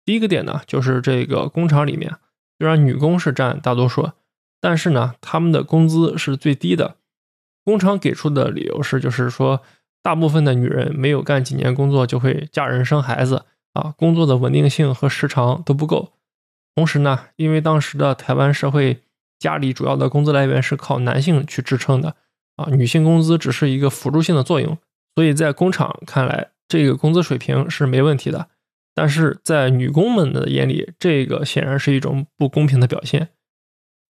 [0.04, 2.16] 第一个点呢，就是这个工厂里面，
[2.58, 4.12] 虽然女工是占大多数，
[4.60, 6.96] 但是呢，他们的工资是最低的。
[7.63, 9.62] 工厂给出的理由是，就是说，
[10.02, 16.13] 大部分的女人没有干几年工作就会嫁人生孩子啊，工作的稳定性和时长都不够。
[16.76, 19.02] 同时呢，因为当时的台湾社会，
[19.43, 22.15] 家里主要的工资来源是靠男性去支撑的
[22.56, 24.77] 啊，女性工资只是一个辅助性的作用，
[25.15, 26.51] 所以在工厂看来。
[26.69, 28.47] 这个工资水平是没问题的，
[28.95, 33.29] 但是在女工们的眼里，这个显然是一种不公平的表现。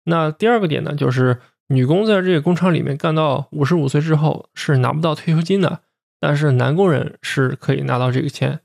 [0.05, 5.81] 那第二个点呢，就是女工在这个工厂里面干到五十五岁之后是拿不到退休金的，
[6.21, 8.61] 但是男工人是可以拿到这个钱。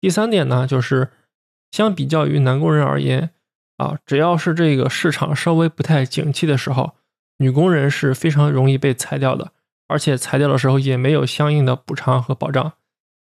[0.00, 1.10] 第三点呢，就是
[1.72, 3.30] 相比较于男工人而言，
[3.76, 6.94] 啊，只要是这个市场稍微不太景气的时候，
[7.38, 9.52] 女工人是非常容易被裁掉的，
[9.88, 12.72] 而且裁掉的时候也没有相应的补偿和保障。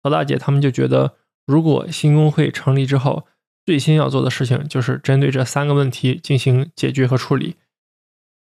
[0.02, 3.28] 何大姐他们就觉得，如果新工会成立之后，
[3.66, 7.58] 最先要做的事情就是针对这三个问题进行解决和处理。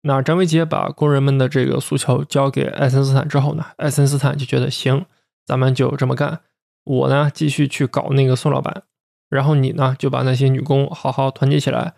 [0.03, 5.07] 那张维杰把工人们的这个诉求交给爱森斯坦之后呢，爱森斯坦就觉得行，
[5.47, 6.41] 咱们就这么干。
[6.85, 8.83] 我呢继续去搞那个宋老板，
[9.35, 11.95] 然后你呢就把那些女工好好团结起来，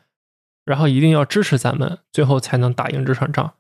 [0.64, 3.53] 然后一定要支持咱们，最后才能打赢这场仗。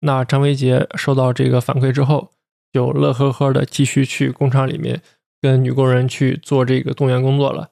[0.00, 2.32] 那张维杰收到这个反馈之后，
[2.72, 5.00] 就乐呵呵的继续去工厂里面
[5.40, 7.70] 跟女工人去做这个动员工作了。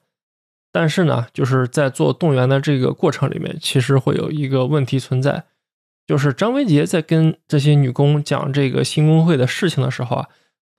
[0.71, 5.43] 但是呢，就是在做动员的这个过程里面，其实会有一个问题存在。
[6.07, 10.29] 就是张维杰在跟这些女工讲这个新工会的事情的时候啊，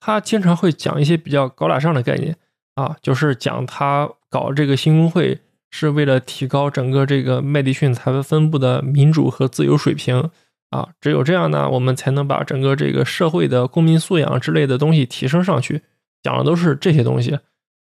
[0.01, 2.39] 他经常会讲一些比较高大上的概念
[2.77, 5.41] 啊，就是讲他搞这个新工会
[5.71, 10.31] 是为了提高整个这个麦迪逊财富分布的民主和自由水平
[10.71, 15.83] 啊，只有这样呢，我们才能把整个这个社会的公民素养之类的东西提升上去。
[16.23, 17.41] 讲的都是这些东西，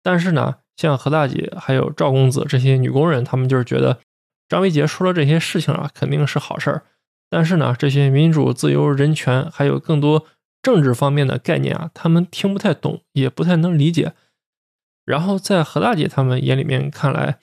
[0.03, 4.01] 但是呢，像何大姐还有赵公子这些女工人，他们就是觉得
[4.49, 6.83] 张维杰说了这些事情啊，肯定是好事儿。
[7.31, 10.27] 但是呢，这些民主、自由、人权，还有更多
[10.61, 14.13] 政治方面的概念啊，他们听不太懂，也不太能理解。
[15.07, 17.39] 然后在何大姐他们眼里面看来，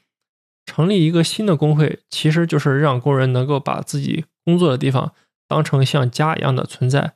[0.67, 5.13] 成立一个新的工会，其实就是让工人能够把自己工作的地方
[5.47, 7.13] 当成像家一样的存在。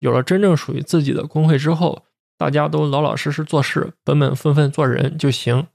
[0.00, 2.04] 有了真正属于自己的工会之后，
[2.36, 5.68] 大家都老老实实做事，本本分分做人就行。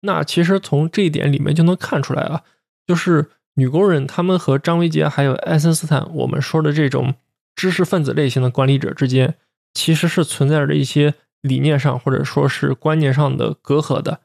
[0.00, 2.42] 那其实从这一点里面就能看出来啊，
[2.86, 3.30] 就是。
[3.56, 7.16] 女工人，他们和张维杰还有爱森斯坦，我们说的这种
[7.54, 9.34] 知识分子类型的管理者之间，
[9.74, 14.20] 其实是存在着一些理念上或者说是观念上的隔阂的。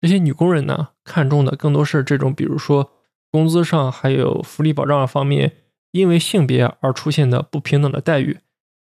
[0.00, 2.92] 这些女工人呢，看重的更多是这种，比如说
[3.30, 5.52] 工资上还有福利保障方面，
[5.92, 8.38] 因为性别而出现的不平等的待遇，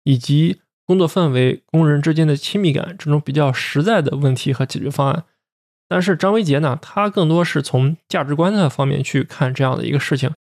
[0.03, 5.23] 以及工作氛围、工人之间的亲密感这种比较实在的问题和解决方案。
[5.87, 10.31] 但是张维杰呢，他更多是从价值观的方面去看这样的一个事情，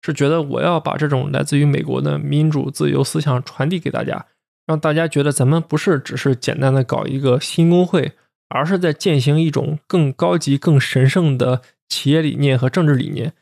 [0.00, 4.26] 是觉得我要把这种来自于美国的民主自由思想传递给大家，
[4.66, 8.12] 让大家觉得咱们不是只是简单的搞一个新工会，
[8.48, 13.32] 而是在践行一种更高级、更神圣的企业理念和政治理念。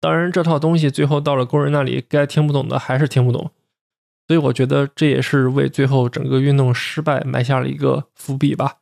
[0.00, 3.50] 当然，这套东西最后到了工人那里，该听不懂的还是听不懂。
[4.26, 8.76] 所以，我觉得这也是为最后整个运动失败埋下了一个伏笔吧。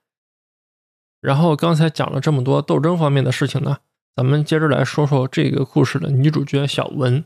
[1.20, 3.78] 然后刚才讲了这么多斗争方面的事情呢，
[4.14, 7.24] 咱们接着来说说这个故事的女主角小文。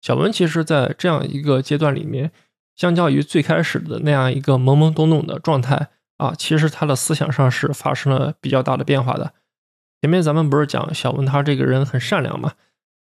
[0.00, 2.32] 小文其实在这样一个阶段里面，
[2.78, 9.34] 相较于最开始的那样一个懵懵懂懂的状态啊，其实她的思想上是发生了比较大的变化的。
[10.00, 12.54] 前面咱们不是讲小文她这个人很善良嘛，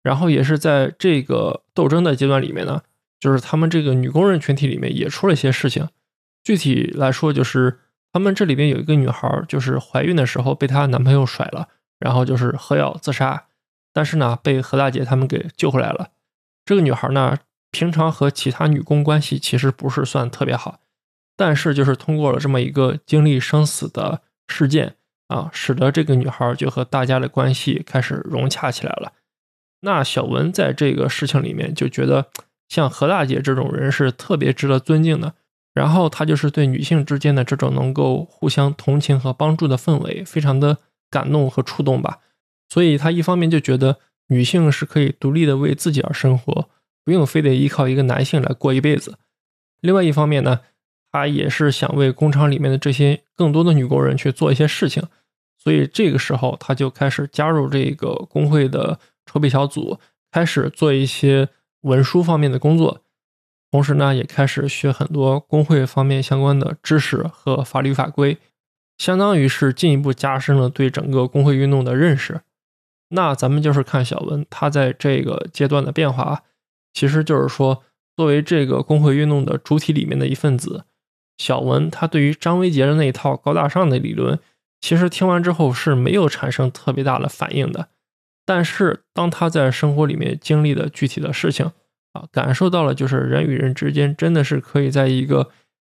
[0.01, 2.81] 然后也是在这个斗争的阶段里面呢，
[3.19, 5.89] 就是他们这个女工人群体里面也出了一些事情，
[6.43, 7.81] 具体来说就是。
[8.13, 11.67] 他们这里边有一个女孩，就是怀孕的时候被她男朋友甩了，
[11.99, 13.47] 然后就是喝药自杀，
[13.91, 16.11] 但是呢被何大姐他们给救回来了。
[16.63, 17.37] 这个女孩呢，
[17.75, 20.79] 平常和其他女工关系其实不是算特别好，
[21.35, 24.95] 但是就是通过了这么一个经历生死的事件
[25.27, 29.11] 啊，使得这个女孩就和大家的关系开始融洽起来了。
[29.81, 32.27] 那小文在这个事情里面就觉得，
[32.69, 35.33] 像何大姐这种人是特别值得尊敬的。
[35.73, 40.77] 然后他就是对女性之间的这种能够互相同情和帮助的氛围，非常的
[41.11, 42.19] 感动和触动吧。
[42.69, 46.69] 所以他一方面就觉得女性是可以独立的为自己而生活，
[47.05, 49.17] 不用非得依靠一个男性来过一辈子。
[49.79, 50.59] 另外一方面呢，
[51.11, 55.03] 他也是想为工厂里面的这些更多的女工人去做一些事情。
[55.57, 59.99] 所以这个时候他就开始加入这个工会的筹备小组，
[60.31, 61.49] 开始做一些
[61.81, 63.01] 文书方面的工作。
[63.71, 68.37] 同时呢，也开始学很多工会方面相关的知识和法律法规，
[68.97, 72.41] 相当于是进一步加深了对整个工会运动的认识。
[73.09, 76.43] 那咱们就是看小文他在这个阶段的变化，
[76.95, 77.83] 其实就是说，
[78.15, 80.85] 作为这个工会运动的主体里面的一份子，
[81.37, 84.39] 小文他对于张维杰的那一套高大上的理论，
[84.79, 87.89] 其实听完之后是没有产生特别大的反应的。
[88.45, 91.71] 但是当他在生活里面经历的具体的事情，
[92.13, 95.49] 啊，感受到了，就是人与人之间真的是可以在一个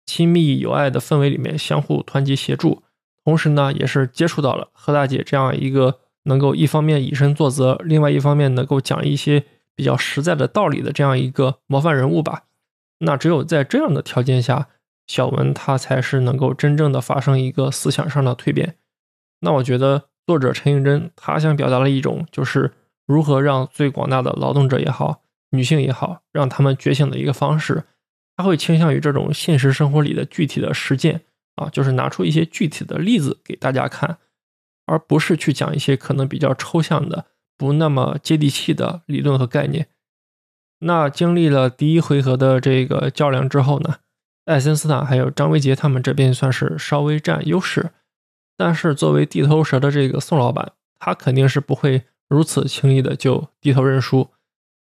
[0.05, 2.83] 亲密友爱的氛围里面相互团结协助，
[3.23, 9.45] 同时呢，也是接触到了何大姐这样一个能够一方面以身作则，另外一方面能够讲一些
[9.79, 12.47] 比较实在的道理的这样一个模范人物吧。
[12.99, 14.67] 那只有在这样的条件下，
[15.07, 18.75] 小文他才是能够真正的发生一个思想上的蜕变。
[19.43, 22.73] 那我觉得作者陈映真他想表达了一种，就是
[23.07, 25.23] 如何让最广大的劳动者也好。
[25.51, 27.85] 女性也好，让他们觉醒的一个方式，
[28.37, 31.23] 他会倾向于这种现实生活里的具体的实践
[31.55, 34.19] 啊，就是拿出一些具体的例子给大家看，
[34.87, 37.27] 而不是去讲一些可能比较抽象的、
[37.59, 39.89] 不那么接地气的理论和概念。
[40.79, 43.97] 那经历了第一回合的这个较量之后呢，
[44.45, 47.91] 爱森斯坦还有张维杰他们这边算是稍微占优势，
[48.57, 54.31] 但是作为地头蛇的这个宋老板，他肯定是不会如此轻易的就低头认输，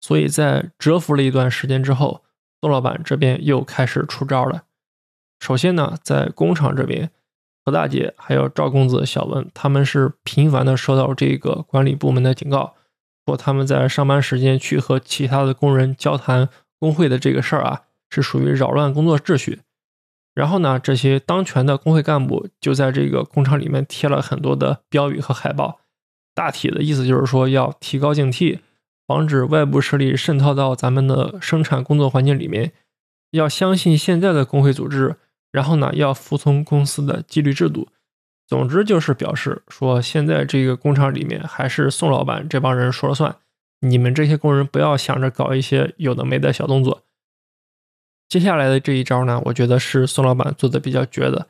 [0.01, 2.25] 所以在蛰伏了一段时间之后，
[2.63, 4.63] 宋老板这边又开始出招了。
[5.41, 7.11] 首先呢，在工厂这边，
[7.65, 12.75] 何大姐还有赵公子、小文，他们是频繁的收到这个管理部门的警告。
[13.25, 16.49] 说他们在上班时间去和其他的工人交谈
[16.81, 19.61] 工会的这个事儿啊，是属于扰乱工作秩序。
[20.35, 25.79] 然后呢，这些当权的工会干部就在这个工厂里面贴了很多的标语和海报，
[26.35, 28.59] 大体的意思就是说要提高警惕，
[29.07, 32.73] 防止外部势力渗透到咱们的生产工作环境里面，
[33.31, 35.17] 要相信现在的工会组织，
[35.53, 37.87] 然后呢，要服从公司的纪律制度。
[38.49, 43.37] 总之就是表示说，现在这个工厂里面还是宋老板这帮人说了算，
[43.81, 47.03] 你们这些工人不要想着搞一些有的没的小动作。
[48.29, 51.49] 接下来的这一招呢，我觉得是宋老板做的比较绝的，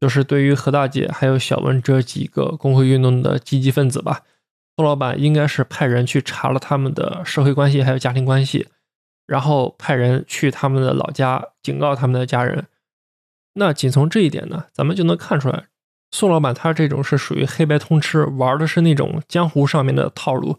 [0.00, 4.22] 就是对于何大姐还有小文这几个工会运动的积极分子吧，
[4.76, 8.68] 宋老板应该是派人去查了他们的社会关系还有家庭关系，
[9.26, 12.66] 然后派人去他们的老家警告他们的家人。
[13.54, 15.66] 那仅从这一点呢，咱们就能看出来。
[16.12, 20.58] 宋老板他这种是属于黑白通吃，玩的是那种江湖上面的套路。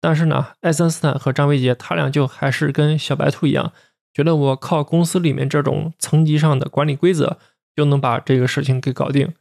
[0.00, 3.72] 但是呢，爱森斯坦和张维杰他俩就还是跟小白兔一样，
[4.12, 7.38] 觉得我靠公司里面这种层级上的管理规则
[7.74, 9.34] 就能把这个事情给搞定。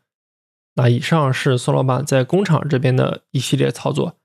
[0.76, 4.18] 那以上是宋老板在工厂这边的一系列操作。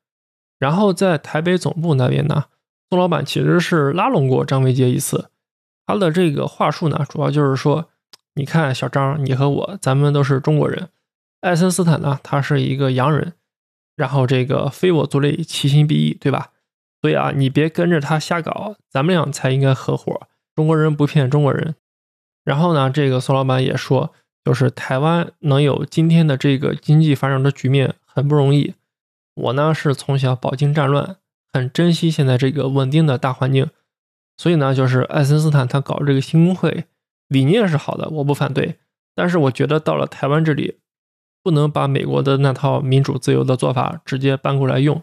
[0.58, 2.46] 然后在台北总部那边呢，
[2.88, 5.30] 宋老板其实是拉拢过张维杰一次，
[5.86, 7.90] 他的这个话术呢，主要就是说。
[8.34, 10.88] 你看，小张，你和我，咱们都是中国人。
[11.40, 13.32] 爱森斯坦呢，他是一个洋人，
[13.96, 16.52] 然后这个非我族类，其心必异，对吧？
[17.00, 20.28] 所以啊，你别跟着他瞎搞，咱们俩才应该合伙。
[20.54, 21.74] 中国人不骗中国人。
[22.44, 24.12] 然后呢，这个宋老板也说，
[24.44, 28.74] 就是台湾能有今天的这个经济繁荣的局面很不容易。
[29.34, 31.16] 我呢是从小饱经战乱，
[31.52, 33.70] 很珍惜现在这个稳定的大环境。
[34.36, 36.84] 所以呢，就是爱森斯坦他搞这个新工会。
[37.30, 38.80] 理念是好的，我不反对，
[39.14, 40.78] 但是我觉得到了台湾这里，
[41.44, 45.00] 不能把美国的那套民主自由的做法直接搬过来用。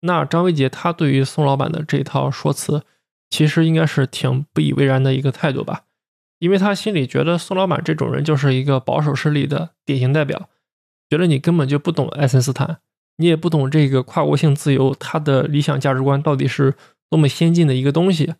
[0.00, 2.82] 那张维杰他对于宋老板的这套说辞，
[3.30, 5.84] 其实应该是挺不以为然的一个态度吧，
[6.40, 10.50] 因为他心里觉得宋老板这种人就是一个保守势力的典型代表，
[11.08, 12.78] 觉得你根本就不懂爱森斯坦，
[13.18, 16.74] 你也不懂这个跨国性自由，他的理想价值观到底是
[17.08, 18.34] 多么先进的一个东西。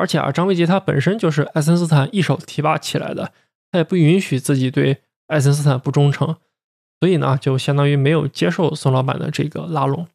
[0.00, 3.32] 而且啊，张维杰他本身就是爱森斯坦一手提拔起来的，
[3.70, 6.36] 他也不允许自己对爱森斯坦不忠诚，
[6.98, 10.08] 所以呢，就相当于没有接受宋老板的这个拉拢。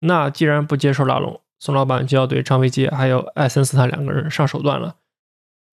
[0.00, 4.96] 那既然不接受拉拢，宋老板就要对张维杰还有爱森斯坦两个人上手段了。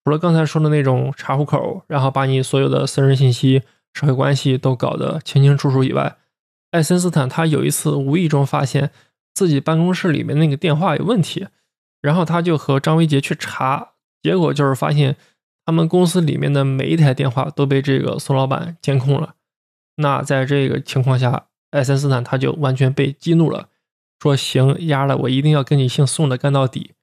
[0.03, 6.17] 除了刚才说的那种查户口，然后把你所有的私人信息、社会关系都搞得清清楚楚以外，
[6.71, 8.91] 爱森斯坦他有一次无意中发现
[9.33, 11.47] 自己办公室里面那个电话有问题。
[12.01, 15.17] 然后他就和张维杰去查，结果就是发现
[15.65, 19.35] 他们公司里面的每一台电话都被这个宋老板监控了。
[19.95, 23.69] 那在这个情况下，爱森斯坦他就完全被激怒了，
[24.21, 26.93] 说：“行，丫的，我一定要跟你姓宋的干到底。”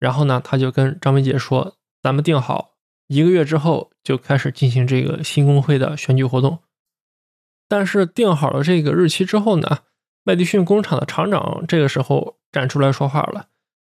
[0.00, 2.72] 然后呢，他就跟张维杰说：“咱们定好
[3.06, 6.58] 一个月之后就开始进行这个新工会的选举活动。”
[7.68, 9.78] 但是定好了这个日期之后呢，
[10.24, 13.46] 麦迪逊工厂的厂长这个时候站出来说话了。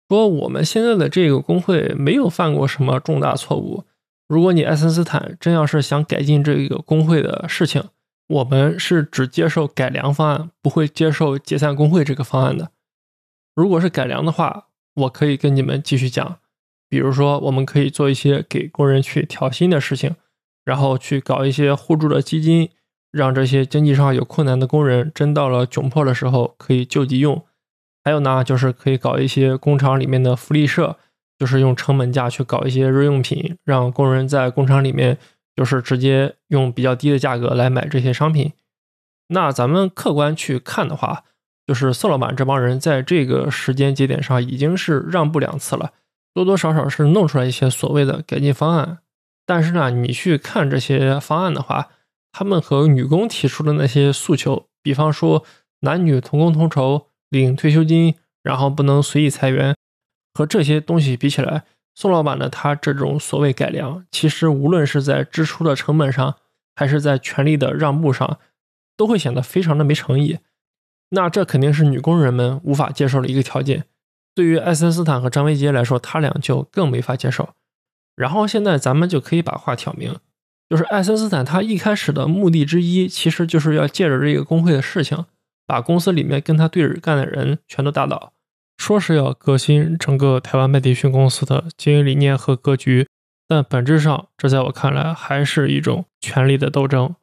[0.08, 3.84] 说我们现在的这个工会没有犯过什么重大错误。
[4.28, 7.84] 如果你爱森斯坦真要是想改进这个工会的事情，
[8.26, 12.70] 我们是只接受改良方案，不会接受解散工会这个方案的。
[13.54, 16.38] 如果是改良的话，我可以跟你们继续讲，
[16.88, 20.16] 比如说我们可以做一些给工人去调薪的事情，
[20.64, 22.70] 然后去搞一些互助的基金，
[23.10, 27.44] 让这些经济上有困难的工人真到了窘迫的时候可以救急用。
[28.04, 30.98] 还有呢，就是可以搞一些工厂里面的福利社，
[31.38, 35.16] 就是用成本价去搞一些日用品，让工人在工厂里面
[35.56, 38.52] 就是直接用比较低的价格来买这些商品。
[39.28, 41.24] 那咱们客观去看的话，
[41.66, 45.92] 就是宋老板这帮人在这个时间节点上已经是让步两次了，
[46.34, 48.98] 多多少少是弄出来一些所谓的改进方案。
[49.46, 51.88] 但是呢，你去看这些方案的话，
[52.32, 55.42] 他们和女工提出的那些诉求，比方说
[55.80, 57.06] 男女同工同酬。
[57.30, 59.74] 领退休金，然后不能随意裁员，
[60.32, 61.64] 和这些东西比起来，
[61.94, 66.36] 宋老板的他这种所谓改良，其实无论是在支出的成本上，
[66.74, 68.38] 还是在权力的让步上，
[68.96, 70.38] 都会显得非常的没诚意。
[71.10, 73.84] 那这肯定是女工人们无法接受的一个条件。
[74.34, 77.50] 对于爱森斯坦和张维杰来说，他俩就更没法接受。
[78.16, 80.16] 然后现在咱们就可以把话挑明，
[80.68, 85.24] 就是爱森斯坦他一开始的目的之一，其实就是要借着这个工会的事情，
[85.66, 88.32] 把公司里面跟他对着干的人全都打倒，
[88.76, 93.08] 说是要革新整个台湾麦迪逊公司的经营理念和格局，
[93.48, 97.14] 但本质上，这在我看来还是一种权力的斗争。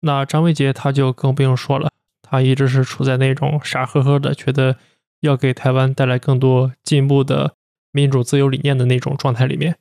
[0.00, 1.90] 那张维杰他就更不用说了，
[2.22, 4.76] 他一直是处在那种傻呵呵的，觉得
[5.20, 7.54] 要给台湾带来更多进步的
[7.90, 9.78] 民主自由理念的那种状态里面。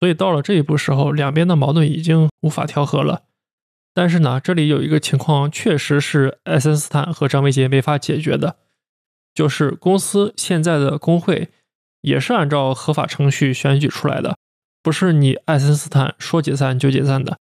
[0.00, 3.22] 所以到了这一步时候，两边的矛盾已经无法调和了。
[3.96, 8.56] 但是呢，这里有一个情况确实是爱森斯坦和张维杰没法解决的，
[9.34, 11.48] 就是公司现在的工会
[12.02, 14.36] 也是按照合法程序选举出来的，
[14.82, 17.38] 不是你爱森斯坦说解散就解散的。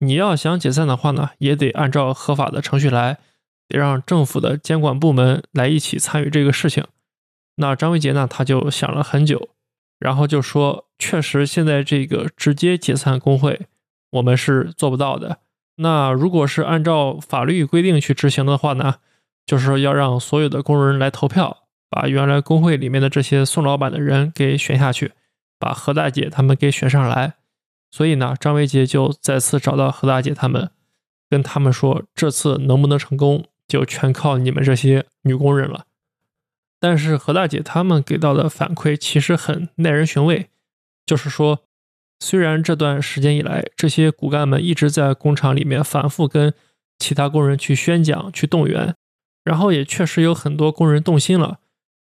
[0.00, 3.16] 你要想解散的话呢，也得按照合法的程序来，
[3.66, 6.84] 得让政府的监管部门来一起参与这个事情。
[7.54, 9.48] 那张维杰呢，他就想了很久。
[9.98, 13.62] 然后就说，确实现在这个直接解散工会，
[14.10, 15.38] 我们是做不到的。
[15.76, 18.96] 那如果是按照法律规定去执行的话呢，
[19.44, 25.12] 就是要让所有的工人来投票，把原来工会里面的这些宋老板的人给选下去，
[25.58, 27.34] 把何大姐他们给选上来。
[27.90, 30.70] 所以呢，张维杰就再次找到何大姐他们，
[31.30, 35.86] 跟他们说，这次能不能成功，就全靠你们这些女工人了。
[36.80, 40.50] 但是何大姐他们给到的反馈其实很耐人寻味，
[41.06, 41.60] 就是说，
[42.20, 46.54] 虽然这段时间以来，这些骨干们一直在工厂里面反复跟
[46.98, 48.94] 其他工人去宣讲、去动员，
[49.44, 51.58] 然后也确实有很多工人动心了，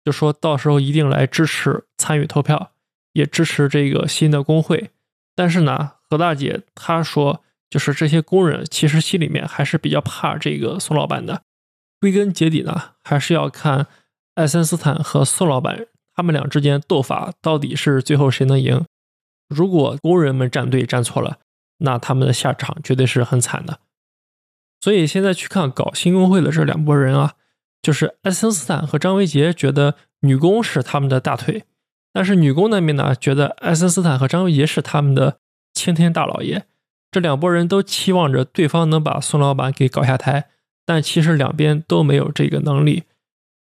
[0.05, 2.73] 就说到时候一定来支持、参与投票，
[3.13, 4.91] 也支持这个新的工会。
[5.35, 11.43] 但是呢，何大姐她说，就是这些工人其实心里面还是比较怕这个宋老板的，
[12.01, 13.87] 归根结底呢，还是要看。
[14.35, 18.85] 爱森斯坦和宋老板他们俩之间斗法，到底是最后谁能赢？
[19.49, 21.39] 如果工人们站队站错了，
[21.79, 23.81] 那他们的下场绝对是很惨的。
[24.81, 27.35] 所以现在去看搞新工会的这两拨人啊，
[27.83, 31.65] 就是爱森斯坦和张维杰觉得女工是他们的大腿，
[32.13, 35.39] 但是女工那边呢，觉得爱森斯坦和张维杰是他们的
[35.75, 36.67] 青天大老爷。
[37.11, 40.51] 这两拨人都期望着对方能把宋老板给搞下台，
[40.85, 43.05] 但其实两边都没有这个能力。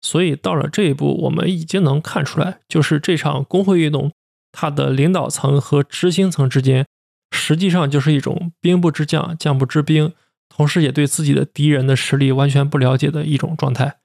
[0.01, 4.11] 所以到了这一步，我们已经能看出来，就是这场工会运动，
[4.55, 6.87] 他的领导层和执行层之间，
[7.31, 10.13] 实际上就是一种兵不知将，将不知兵，
[10.47, 13.97] 同时也对自己的敌人的实力完全不了解的一种状态。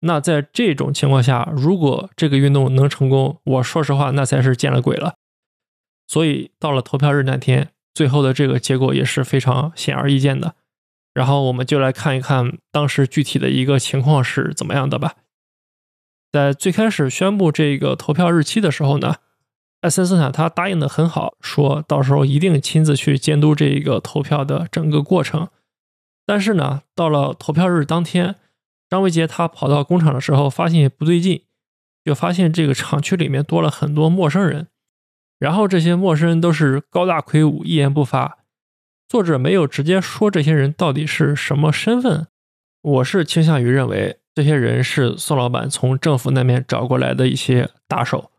[0.00, 5.14] 那在这种情况下，如果这个运动能成功，我说实话，那才是见了鬼了。
[6.06, 10.54] 所以到了投票日那天，最后的这个结果也是非常显而易见的。
[11.14, 15.14] 然后我们就来看一看当时具体的一个情况是怎么样的吧。
[16.32, 19.16] 在最开始宣布这个投票日期的时候呢，
[19.84, 25.48] 爱森斯坦他答应的很好，说到时候一定亲自去监督这一个投票的整个过程。
[26.24, 28.36] 但是呢，到了投票日当天，
[28.88, 31.42] 张维杰他跑到工厂的时候，发现不对劲，
[32.02, 34.68] 就发现这个厂区里面多了很多陌生人，
[35.38, 38.38] 然后这些陌生人都是高大魁梧，一言不发。
[39.06, 42.28] 作者没有直接说这些人到底是什么身份，
[42.80, 44.18] 我是倾向于认为。
[44.34, 48.30] 这些人是宋老板从政府那边找过来的一些打手。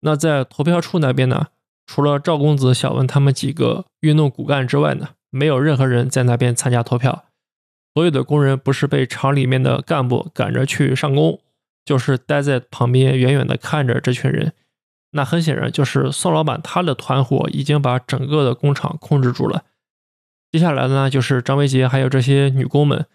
[0.00, 1.48] 那在投票处那边呢，
[1.86, 7.24] 除了赵公子、小文他们几个运动骨干之外呢，没有任何人在那边参加投票。
[7.94, 11.40] 所有的工人不是被厂里面的干部赶着去上工，
[11.84, 14.52] 就是待在旁边远远的看着这群人。
[15.12, 19.64] 那很显然就是宋老板他的团伙已经把整个的工厂控制住了。
[20.52, 23.06] 接下来呢，就是张维杰还有这些女工们。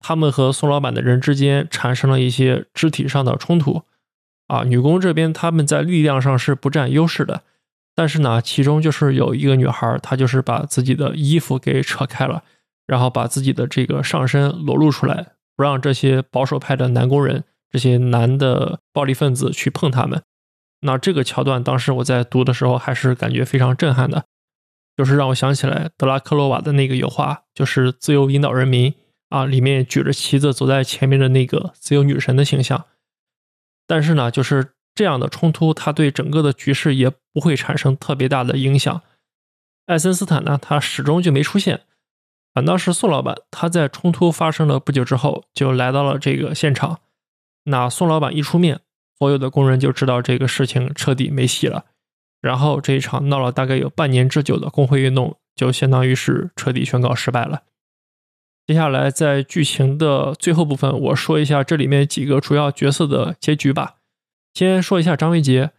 [0.00, 3.82] 他们和宋老板的人之间产生了一些肢体上的冲突，
[4.48, 7.42] 啊，女工这边他们在力量上是不占优势的，
[7.94, 12.42] 但是呢，其中就是有一个女孩，她就是把自己的衣服给扯开了，
[12.86, 20.22] 然后把自己的这个上身裸露出来，不让这些保守派的男工人、这些男的暴力分子去碰他们。
[20.80, 24.24] 那这个桥段当时我在读的时候还是感觉非常震撼的，
[24.96, 28.94] 就是让我想起来德拉克洛瓦的那个油画，就是自由引导人民。
[29.30, 32.86] 啊，里面举着旗子走在前面的那个自由女神的形象，
[33.88, 39.02] 但是呢，就是这样的冲突，它对整个的局势也不会产生特别大的影响。
[39.86, 41.80] 爱森斯坦呢，他始终就没出现，
[42.52, 47.00] 反倒是宋老板，他在冲突发生了不久之后就来到了这个现场。
[47.64, 48.80] 那宋老板一出面，
[49.18, 51.86] 所有的工人就知道这个事情彻底没戏了。
[52.40, 57.62] 然后这一场闹了大概有半年之久的工会运动，就相当于是彻底宣告失败了。
[58.68, 63.94] 接下来，在剧情的最后部分，我说一下这里面几个主要角色的结局吧。
[64.52, 65.70] 先说一下张维杰，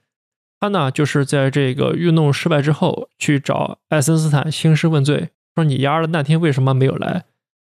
[0.59, 7.25] 他呢就是在这个运动失败之后去找爱森斯坦兴师问罪，说你丫的那天为什么没有来？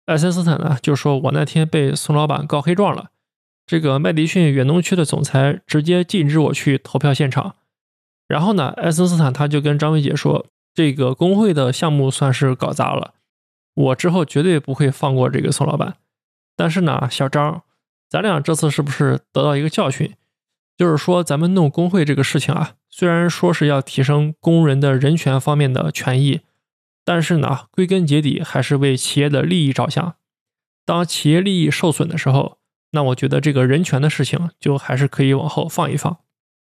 [0.08, 3.12] 爱森斯坦呢就说我那天被宋老板告黑状了，
[3.68, 7.54] 这个麦迪逊远东区的总裁直接禁止我去投票现场。
[8.28, 13.14] 然后呢，爱森斯坦他就跟张维杰说，这个工会的项目算是搞砸了，
[13.74, 15.96] 我之后绝对不会放过这个宋老板。
[16.56, 17.64] 但是呢，小张，
[18.10, 20.14] 咱俩这次是不是得到一个教训？
[20.78, 26.42] 就是说，咱们弄工会这个事情啊，虽然说是要提升工人的人权方面的权益，
[27.06, 30.16] 但是呢，归根结底还是为企业的利益着想。
[30.86, 32.58] 当企业利益受损的时候，
[32.92, 36.18] 那我觉得这个人权的事情就还是可以往后放一放。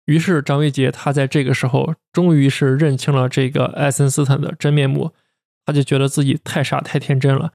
[0.06, 5.12] 于是张维杰他在这个时候终于是认清了这个爱森斯坦的真面目，
[5.64, 7.52] 他就觉得自己太傻太天真了，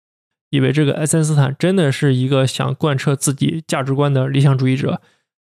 [0.50, 5.02] 以为这个爱森斯坦真的是一个想贯彻自己价值观的理想主义者。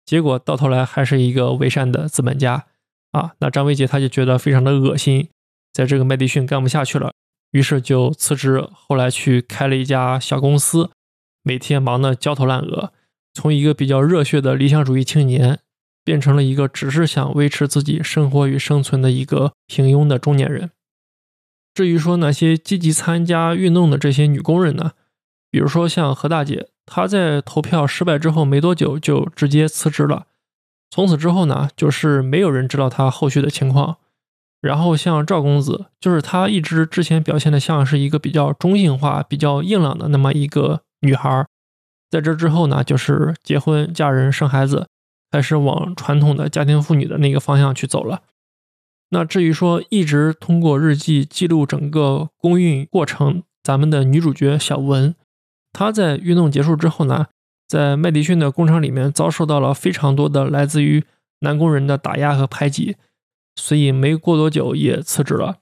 [0.06, 2.66] 结果到头来还是一个伪善的资本家
[3.12, 3.34] 啊！
[3.40, 5.28] 那张维杰他就觉得非常的恶心，
[5.74, 7.12] 在这个麦迪逊干不下去了，
[7.52, 10.92] 于是就辞职，后来去开了一家小公司，
[11.44, 12.94] 每天忙得焦头烂额，
[13.34, 15.60] 从一个比较热血的理想主义青年，
[16.06, 20.72] 变成了一个只是想维持自己生活与生存的一个平庸的中年人。
[21.78, 24.94] 至于说那些积极参加运动的这些女工人呢，
[25.52, 26.70] 比如说像何大姐。
[26.88, 30.26] 她在投票失败之后没多久就直接辞职了，
[30.90, 33.98] 从此之后呢，就是没有人知道她后续的情况。
[34.60, 41.46] 然后像赵公子，就是他一直之前表现的像是一个比较中性化、比较硬朗的那么一个女孩，
[42.10, 44.88] 在这之后呢，就是结婚、嫁人、生孩子，
[45.30, 48.24] 开始往传统的家庭妇女的那个方向去走了。
[49.10, 55.16] 那至于说一直通过日记记录整个工运过程，咱们的女主角小文。
[55.72, 57.28] 她在运动结束之后呢，
[57.68, 61.04] 在麦迪逊的工厂里面遭受到了非常多的来自于
[61.40, 62.98] 男工人的打压和排挤，
[63.56, 65.58] 所以没过多久也辞职了。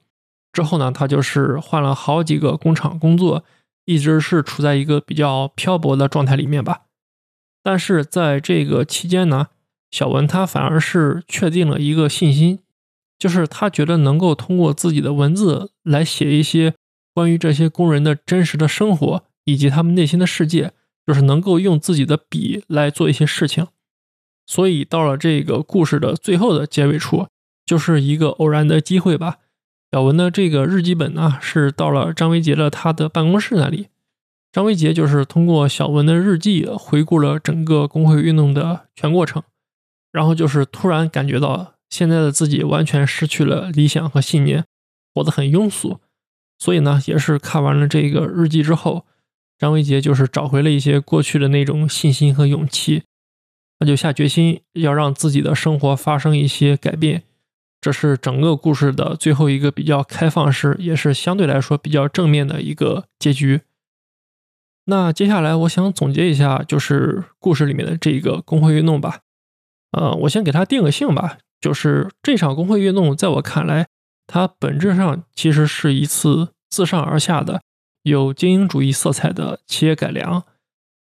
[0.52, 3.44] 之后呢，他就是换了好几个工厂工作，
[3.84, 6.82] 一直是处在一个比较漂泊的状态里面吧。
[7.62, 9.48] 但是在这个期间呢，
[9.90, 12.60] 小文她反而是确定了一个信心，
[13.18, 16.74] 就是他觉得能够通过自己的文字来写一些
[17.14, 19.24] 关于这些工人的真实的生活。
[19.48, 20.72] 以及他们内心的世界，
[21.06, 23.68] 就是能够用自己的笔来做一些事情。
[24.44, 27.28] 所以到了这个故事的最后的结尾处，
[27.64, 29.36] 就是一个偶然的机会吧。
[29.92, 33.86] 小文的这个日记本呢，是到了张维杰的他的办公室那里。
[34.50, 39.44] 张维杰就是通过小文的日记回顾了整个工会运动的全过程，
[40.10, 44.64] 然后就是突然感觉到现在的自己完全失去了理想和信念，
[45.14, 46.00] 活得很庸俗。
[46.58, 49.04] 所以呢，也是看完了这个日记之后。
[49.58, 53.04] 张维杰就是找回了一些过去的那种信心和勇气，
[53.78, 57.22] 他就下决心要让自己的生活发生一些改变。
[57.80, 63.62] 这是整个故事的最后一个比较开放式，也是相对来说比较正面的一个结局。
[64.84, 69.20] 那接下来我想总结一下，就是故事里面的这个工会运动吧。
[69.92, 73.88] 呃，我先给他定个性吧，就是这场工会运动在我看来，
[74.26, 77.60] 它本质上其实是一次自上而下的。
[78.02, 80.44] 有精英主义色彩的企业改良，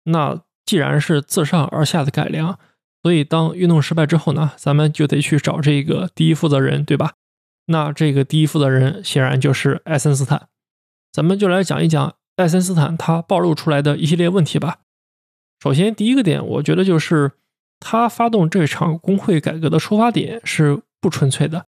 [0.05, 2.59] 那既然是自上而下的改良，
[3.03, 7.15] 所以当运动失败之后呢，咱们就得去找这个第一负责人，对吧？
[7.67, 10.49] 那这个第一负责人显然就是爱森斯坦。
[11.11, 14.79] 咱们就来讲一讲爱森斯坦他暴露出来的一系列问题吧。
[15.61, 17.33] 首先，第一个点，我觉得就是
[17.85, 21.67] 他发动这场工会改革的出发点是不纯粹的。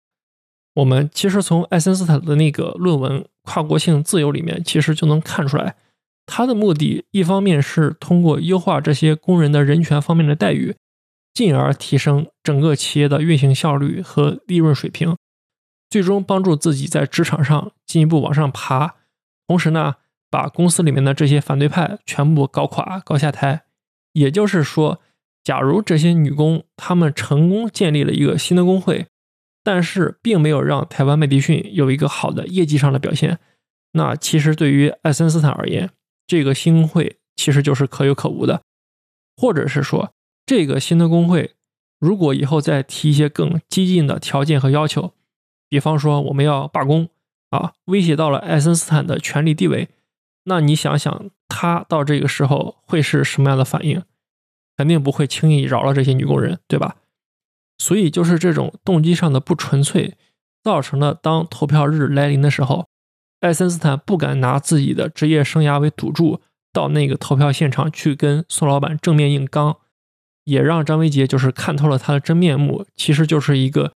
[0.75, 3.25] 我们其实从艾森斯坦的那个论文。
[3.43, 5.75] 跨国性自由里面，其实就能看出来，
[6.27, 10.75] 他的目的一方面是通过优化这些工人的人权方面的待遇，
[11.33, 15.17] 进而提升整个企业的运行效率和利润水平，
[15.89, 18.93] 最终帮助自己在职场上进一步往上爬。
[19.47, 19.95] 同时呢，
[20.29, 23.63] 把公司里面的这些反对派全部搞垮、搞下台。
[24.13, 25.01] 也就是说，
[25.43, 29.07] 假如这些女工她们成功建立了一个新的工会。
[29.63, 33.37] 但是并没有让台湾麦迪逊有一个好的业绩上的表现。
[33.91, 35.91] 那其实对于爱森斯坦而言，
[36.25, 38.63] 这个新工会其实就是可有可无的，
[39.37, 40.13] 或者是说，
[40.47, 41.51] 这个新的工会
[41.99, 45.13] 如果以后再提一些更激进的条件和要求，
[45.69, 47.09] 比方说我们要罢工
[47.51, 49.89] 啊，威胁到了爱森斯坦的权力地位，
[50.45, 54.01] 那你想想他到这个时候会是什么样的反应？
[54.81, 56.95] 肯定不会轻易饶了这些女工人，对吧？
[57.77, 60.15] 所以，就是这种动机上的不纯粹，
[60.63, 62.87] 造成了当投票日来临的时候，
[63.41, 66.41] 爱森斯坦不敢拿自己的职业生涯为赌注，
[66.73, 69.77] 到那个投票现场去跟宋老板正面硬刚。
[70.45, 73.93] 也让张维杰就是看透了他的真面目，其实就是一个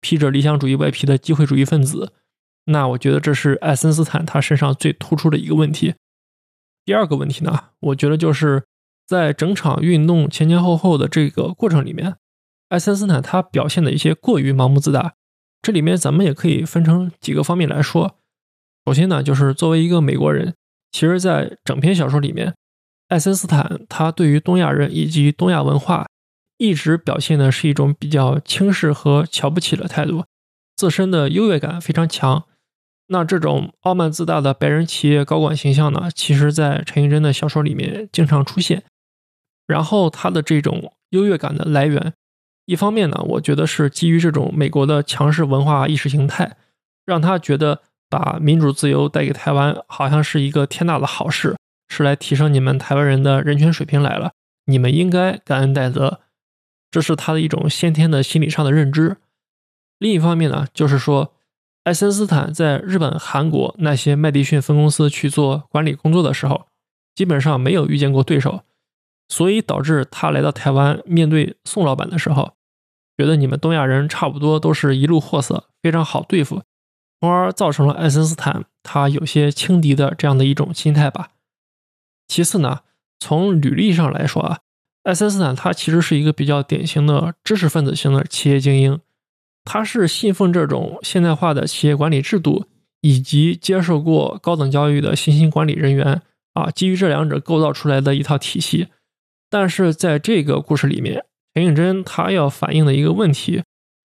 [0.00, 2.12] 披着理想主义外皮的机会主义分子。
[2.66, 5.96] 那我觉得这是爱森斯坦他身上最突出的一个问题。
[6.84, 8.62] 第二个问题呢，我觉得就是
[9.08, 12.16] 在整场运动前前后后的这个过程里面，
[12.68, 15.14] 爱森斯坦他表现的一些过于盲目自大。
[15.62, 18.18] 这里面咱们也可以分成几个方面来说。
[18.84, 20.54] 首先呢，就是作为一个美国人，
[20.92, 22.54] 其实在整篇小说里面，
[23.08, 26.06] 爱森斯坦他对于东亚人以及东亚文化
[26.58, 30.24] 一直表现的是一种比较轻视和瞧不起的态度，
[30.76, 32.44] 自身的优越感非常强。
[33.06, 38.84] 那这种傲慢自大的白人企业高管形象呢，其实在陈寅真的小说里面经常出现。
[39.68, 42.12] 然后他的这种优越感的来源。
[42.64, 46.56] 一方面呢，我觉得是基于这种美国的强势文化意识形态，
[47.06, 51.56] 让他觉得把民主自由带给台湾好像是一个天大的好事，
[51.88, 54.32] 是来提升你们台湾人的人权水平来了，
[54.66, 56.20] 你们应该感恩戴德，
[56.90, 59.16] 这是他的一种先天的心理上的认知。
[59.98, 61.34] 另一方面呢，就是说，
[61.84, 66.66] 爱森斯坦在日本、韩国那些麦迪逊分公司去做管理工作的时候，
[67.14, 68.62] 基本上没有遇见过对手，
[69.28, 72.52] 所以导致他来到台湾面对宋老板的时候。
[73.16, 76.62] 觉得你们东亚人差不多都是一路货色，非常好对付，
[77.20, 81.30] 从而造成了爱森斯坦他有些轻敌的这样的一种心态吧。
[82.28, 82.82] 其次呢，
[83.18, 84.58] 从履历上来说啊，
[85.02, 89.00] 爱森斯坦他其实是一个比较典型的知识分子型的企业精英，
[89.64, 92.66] 他是信奉这种现代化的企业管理制度，
[93.00, 96.22] 以及接受过高等教育的新兴管理人员
[96.54, 98.86] 啊，基于这两者构造出来的一套体系。
[99.50, 101.24] 但是在这个故事里面。
[101.54, 103.64] 陈颖真他要反映的一个问题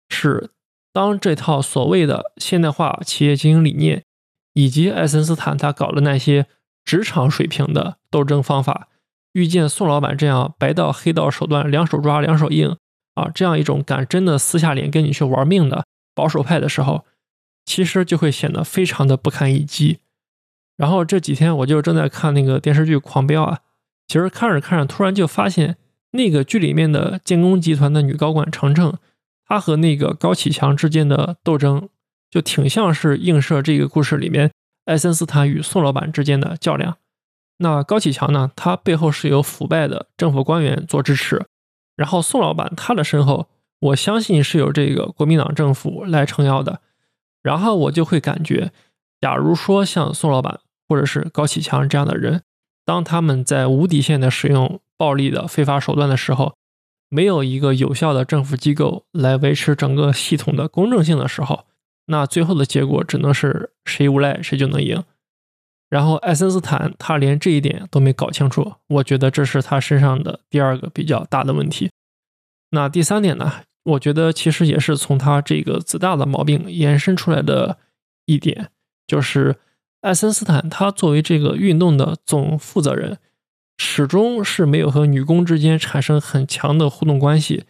[0.09, 0.49] 是，
[0.91, 4.03] 当这套所谓的现代化企业经营理念，
[4.53, 6.47] 以及爱森斯坦他搞的那些
[6.83, 8.87] 职场水平的斗争方法，
[9.33, 12.75] 遇见宋老板这样白道黑道手段两手抓两手硬
[13.13, 15.85] 啊，这样一种敢真的撕下脸跟你去玩命的
[16.15, 17.05] 保守派的时候，
[17.65, 19.99] 其实就会显得非常的不堪一击。
[20.75, 23.59] 然后这几天我就正在看那个电视剧《狂飙》啊，
[24.07, 25.77] 其实看着看着，突然就发现。
[26.15, 28.99] 那个剧里面的建工集团的女高管程程，
[29.47, 31.89] 她和那个高启强之间的斗争，
[32.29, 34.51] 就挺像是映射这个故事里面
[34.85, 36.97] 艾森斯坦与宋老板之间的较量。
[37.57, 41.47] 那高启强呢，他背后是有腐败的政府官员做支持，
[41.95, 43.47] 然后宋老板他的身后，
[43.79, 46.79] 我相信是有这个国民党政府来撑腰的。
[47.41, 48.71] 然后我就会感觉，
[49.19, 52.43] 假如说像宋老板或者是高启强这样的人，
[52.85, 54.79] 当他们在无底线的使用。
[54.95, 56.55] 暴力的非法手段的时候，
[57.09, 61.65] 没有一个有效的政府机构来维持整个系统的公正性的时候，
[62.05, 65.03] 那最后的结果只能是谁无赖谁就能赢。
[65.89, 71.91] 然后爱森斯坦他连这一点都没搞清楚，我觉得这是他身上的第二个比较大的问题。
[72.69, 73.63] 那第三点呢？
[73.83, 77.77] 我觉得其实也是从他这个自大的毛病延伸出来的
[78.25, 78.69] 一点，
[79.05, 79.57] 就是
[80.03, 83.17] 爱森斯坦他作为这个运动的总负责人。
[83.77, 87.63] 始终是没有和女工之间产生很强的互动关系，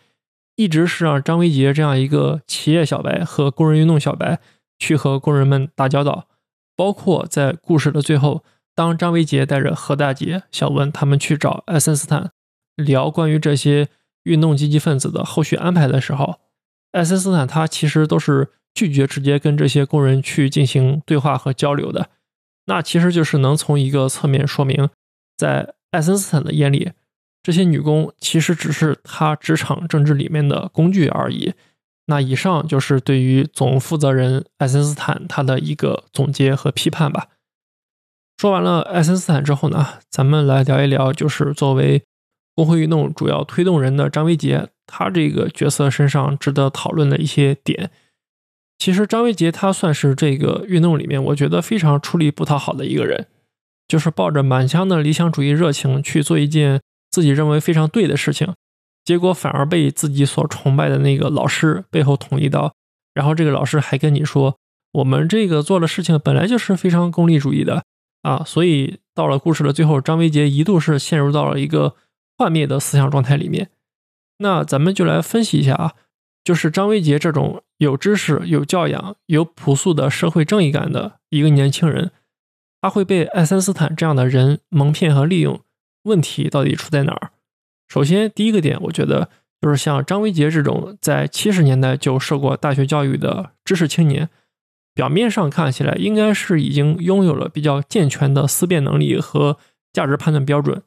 [0.56, 4.40] 一直是让张维杰这样一个企业小白和工人运动小白
[4.78, 6.28] 去和工人们打交道。
[6.76, 8.44] 包括在故事的最后，
[8.76, 12.32] 当张维杰带着何大姐、小文他们去找爱森斯坦
[12.76, 13.88] 聊关于这些
[14.24, 16.40] 运动积极分子的后续安排的时候，
[16.92, 22.10] 爱森斯坦他其实都是拒绝直接跟这些工人去进行对话和交流的。
[22.66, 24.90] 那其实就是能从一个侧面说明，
[25.38, 26.92] 在爱森斯坦的眼里，
[27.42, 31.54] 这些女工其实只是他职场政治里面的工具而已。
[32.06, 37.28] 那以上就是对于总负责人爱森斯坦他的一个总结和批判吧。
[38.38, 42.04] 说完了爱森斯坦之后呢，咱们来聊一聊，就是作为
[42.56, 47.90] 工会运动主要推动人的张维杰，他这个角色身上值得讨论的一些点。
[48.84, 53.28] 其实张维杰他算是这个运动里面，我觉得非常出力不讨好的一个人。
[53.88, 58.54] 就是抱着满腔的理想主义热情去做一件自己认为非常对的事情，
[59.06, 62.74] 结果反而被自己所崇拜的那个老师背后捅一刀，
[63.14, 64.58] 然后这个老师还跟你说，
[64.92, 67.86] 我们这个做的事情本来就是非常功利主义的
[68.24, 71.96] 啊，所以到了故事的最后，张维杰一度是陷入到了一个
[72.38, 73.70] 幻灭的思想状态里面。
[74.40, 75.94] 那咱们就来分析一下啊，
[76.44, 82.12] 就是张维杰这种有知识、有教养、有朴素的社会正义感的一个年轻人。
[82.82, 85.62] 他会被爱森斯坦这样的人蒙骗和利用，
[86.04, 87.32] 问题到底出在哪儿？
[87.88, 89.30] 首先，第一个点，我觉得
[89.62, 94.30] 就是像张维杰这种在七十年代就受过大学教育的知识青年，
[94.94, 99.58] 表面上看起来应该是已经拥有了比较健全的思辨能力和
[99.94, 100.84] 价值判断标准，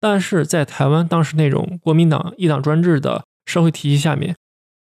[0.00, 4.34] 但是在台湾当时那种国民党一党专制的社会体系下面，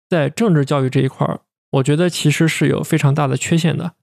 [0.09, 1.41] 在政治教育这一块儿，
[1.71, 3.93] 我觉得其实是有非常大的缺陷的。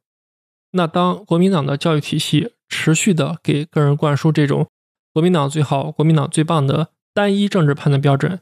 [0.72, 4.68] 那当国民党的教育体系持续的给个人灌输这种
[5.12, 8.40] 国民党最好、国民党最棒的单一政治判断标准，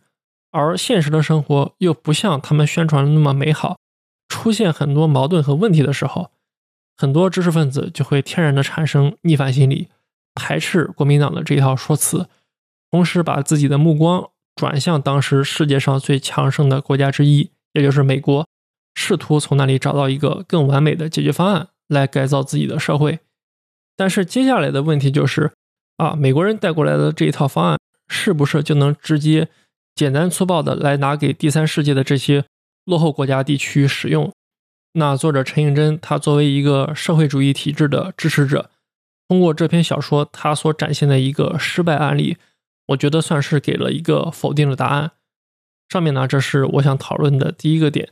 [0.50, 3.78] 而现实的生活又不像他们宣传的那么美好，
[4.28, 6.30] 出现很多矛盾和问题的时候，
[6.96, 9.88] 很多知识分子就会天然的产生逆反心理，
[10.34, 12.28] 排斥国民党的这一套说辞，
[12.90, 18.46] 同时把自己的目光转向当时世界上最强盛的国家之一，也就是美国，
[18.94, 21.68] 试图从那里找到一个更完美的解决方案。
[21.88, 23.18] 来改造自己的社会，
[23.96, 25.52] 但是接下来的问题就是，
[25.98, 29.48] 啊，美国人带过来的这一套方案是不是就能直接
[29.94, 32.46] 简单粗暴的来拿给第三世界的这些
[32.86, 34.32] 落后国家地区使用？
[34.94, 38.70] 那作者陈应真他作为一个社会主义体制的支持者，
[39.28, 42.38] 通过这篇小说他所展现的一个失败案例，
[42.86, 45.10] 我觉得算是给了一个否定的答案。
[45.93, 48.09] 上面呢，这是我想讨论的第一个点。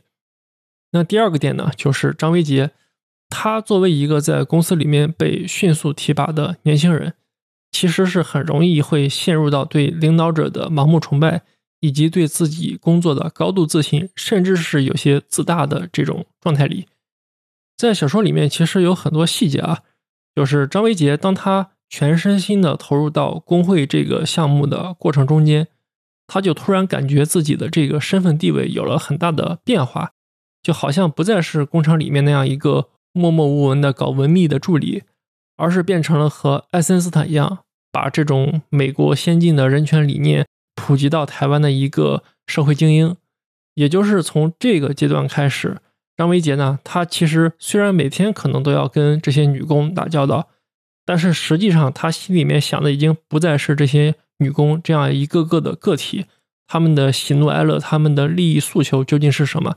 [0.91, 2.69] 那第二个点呢，就是张维杰。
[3.27, 7.15] 他作为一个在公司里面被迅速提拔的年轻人，
[7.71, 11.41] 其实是很容易会陷入到对领导者的盲目崇拜，
[11.79, 16.85] 以及对自己工作的高度自信，甚至是有些自大的这种状态里。
[17.77, 19.79] 在小说里面，其实有很多细节啊，
[20.35, 25.69] 就是张维杰当他全身心的投入到工会这个项目的过程中间，
[26.31, 30.11] 他就突然感觉自己的这个身份地位有了很大的变化，
[30.63, 32.87] 就好像不再是工厂里面那样一个。
[33.13, 35.03] 默默无闻的搞文秘的助理，
[35.57, 37.59] 而是变成了和爱森斯坦一样，
[37.91, 43.17] 把这种美国先进的人权理念普及到台湾的一个社会精英。
[43.73, 45.81] 也就是从这个阶段开始，
[46.15, 50.47] 张维杰呢，他其实虽然每天可能都要跟这些女工打交道，
[51.05, 56.25] 但是实际上他心里面想的已经不再是这些女工这样一个个的个体，
[56.67, 59.75] 他们的喜怒哀乐，他们的利益诉求究竟是什么？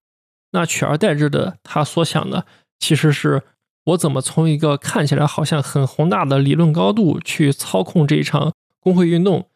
[0.53, 2.47] 那取而代之的，他所想的。
[2.79, 3.43] 其实是
[3.85, 9.49] 我怎么从一个看起来好像很宏大的理论高度去操控这一场工会运动，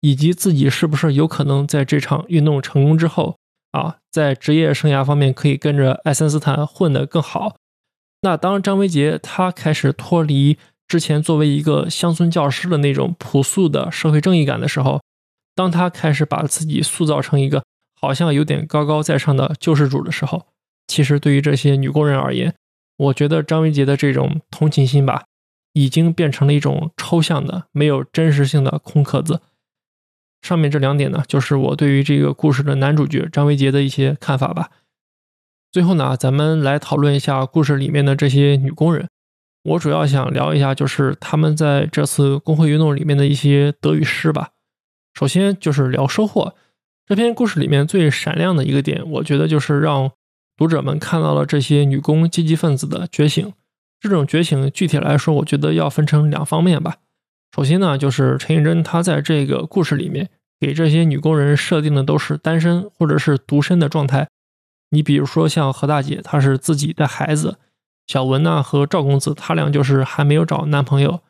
[0.00, 3.38] 以及自己是不是有可能在这场运动成功之后
[3.72, 7.56] 啊，在职业生涯方面可以跟着爱森斯坦混得更好。
[8.22, 10.56] 那当张维杰他开始脱离
[10.88, 15.02] 之前作为一个乡村教师的那种朴素的社会正义感的时候，
[15.54, 17.64] 当他开始把自己塑造成一个
[18.00, 20.46] 好像有点高高在上的救世主的时候，
[20.86, 22.54] 其实对于这些女工人而言，
[22.96, 25.24] 我觉得张维杰的这种同情心吧，
[25.72, 29.40] 已经变成了一种抽象的、没有真实性的空壳子。
[30.42, 34.70] 上面这两点呢，就是我对于这个故事的男主角张维杰的一些看法吧。
[35.72, 39.08] 最后呢，咱们来讨论一下故事里面的这些女工人。
[39.66, 44.50] 我主要想聊一下，就是他们在这次工会运动里面的一些得与失吧。
[45.14, 46.54] 首先就是聊收获。
[47.06, 50.12] 这篇故事里面最闪亮的一个点，我觉得就是让。
[50.58, 53.52] 读者们看到了这些女工积极分子的觉醒。
[54.00, 56.96] 这种觉醒具体来说，我觉得要分成两方面吧。
[57.54, 64.28] 首先呢，就是陈映真她在这个故事里面给这些女工人设定的都是单身或者是独身的状态。
[64.92, 67.58] 你比如说像何大姐，她是自己带孩子；
[68.06, 71.20] 小文呢和赵公子，他俩就是还没有找男朋友；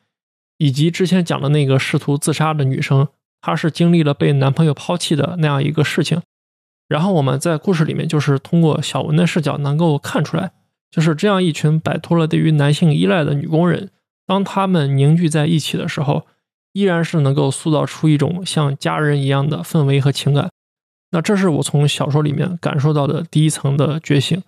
[0.57, 3.07] 以及之前讲的那个试图自杀的女生，
[3.41, 6.21] 她是经历了被男朋友抛弃的那样一个事情。
[6.87, 10.51] 然后我们在故事里面，就是通过小文的视角，能够看出来，
[10.89, 13.89] 就是这样一群摆脱了对于男性依赖的女工人，
[14.25, 16.25] 当他们凝聚在一起的时候，
[16.73, 20.49] 依然是能够塑造出一种像家人一样的氛围和情感。
[21.11, 24.43] 那这是我从小说里面感受到的第一层的觉醒。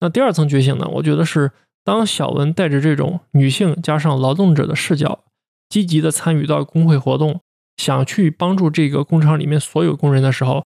[0.00, 0.88] 那第二层觉醒呢？
[0.94, 1.52] 我觉得是
[1.86, 5.20] 当小文带着这种女性加上劳动者的视角，
[5.68, 7.40] 积极的参与到工会活动，
[7.76, 10.64] 想去帮助这个工厂里面所有工人的时候。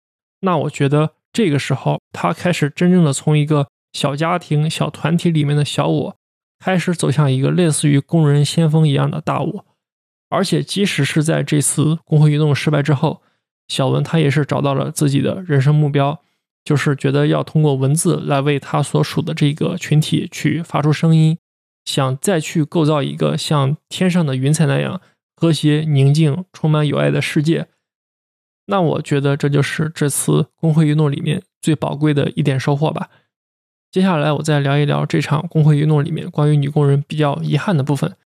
[0.40, 6.16] 那我觉得这个时候，他开始真正的从一个小家庭、小团体里面的小我，
[6.58, 9.66] 开始走向一个类似于工人先锋一样的大我。
[10.30, 13.20] 而且，即使是在这次工会运动失败之后，
[13.68, 16.22] 小文他也是找到了自己的人生目标，
[16.64, 21.38] 就是觉得要通过文字来为他所属的这个群体去发出声音，
[21.84, 25.00] 想再去构造一个像天上的云彩那样
[25.36, 27.68] 和谐、宁静、充满友爱的世界。
[28.66, 33.10] 那我觉得这就是这次工会运动里面最宝贵的一点收获吧。
[33.90, 38.16] 接下来我再聊一聊这场工会运动里面关于女工人比较遗憾的部分。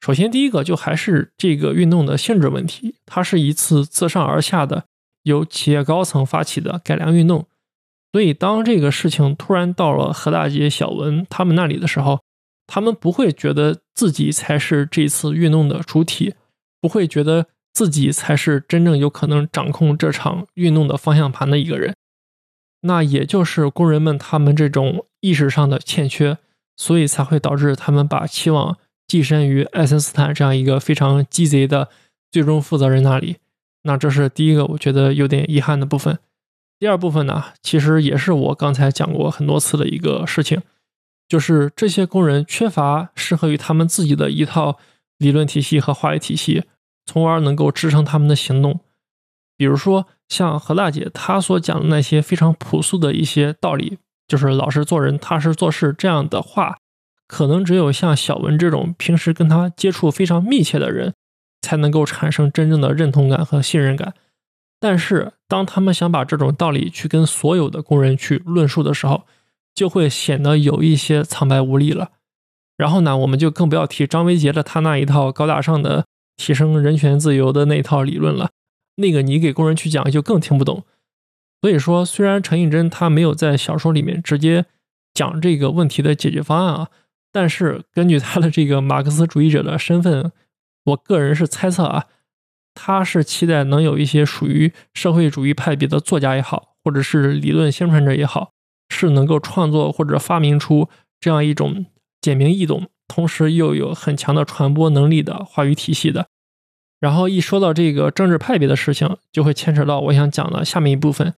[0.00, 4.84] 首先，第一个就还是这个运动的性质问题，它是一次自上而下的
[5.22, 7.46] 由企业高层发起的改良运动。
[8.12, 12.20] 所以，当这个事情突然到了何大姐、小文他们那里的时候，
[12.66, 16.34] 他们不会觉得自己才是这次运动的主体，
[16.80, 17.46] 不会觉得。
[17.74, 21.94] 自己才是真正有可能掌控这场运动的方向盘的一个人。
[22.80, 26.38] 那也就是工人们他们这种意识上的欠缺，
[26.76, 31.88] 所以才会导致他们把期望寄身于爱森斯坦这样一个非常鸡贼的
[32.32, 33.36] 最终负责人那里。
[33.82, 36.18] 那这是第一个我觉得有点遗憾的部分。
[36.78, 40.62] 第二部分呢，其实也是我刚才讲过很多次的一个事情，
[41.28, 44.78] 就是这些工人缺乏适合于他们自己的一套
[45.18, 46.64] 理论体系和话语体系，
[47.04, 48.80] 从而能够支撑他们的行动。
[49.56, 53.98] 比如说像何大姐她所讲的那些非常朴素的一些道理，
[54.28, 56.78] 就是老实做人、踏实做事这样的话，
[57.26, 61.14] 可能只有像小文这种平时跟他接触非常密切的人，
[61.60, 64.14] 才能够产生真正的认同感和信任感。
[64.80, 69.24] 但是，当他们想把这种道理去跟所有的工人去论述的时候，
[69.74, 72.10] 就会显得有一些苍白无力了。
[72.76, 76.06] 然后呢，我们就更不要提张维杰的他那一套高大上的
[76.36, 78.50] 提升人权自由的那套理论了。
[78.96, 80.84] 那个你给工人去讲，就更听不懂。
[81.60, 84.66] 所以说，虽然陈映真他没有在小说里面直接
[85.12, 86.88] 讲这个问题的解决方案啊，
[87.32, 90.30] 但是根据他的这个马克思主义者的身份，
[90.84, 92.06] 我个人是猜测啊。
[92.80, 98.52] 他是期待能有一些属于社会主义派别的作家也好，或者是理论宣传者也好，
[98.88, 101.86] 是能够创作或者发明出这样一种
[102.20, 106.28] 简明易懂，同时又有很强的传播能力的话语体系的。
[107.00, 111.34] 然后一说到这个政治派别的事情，就会牵扯到我想讲的下面一部分，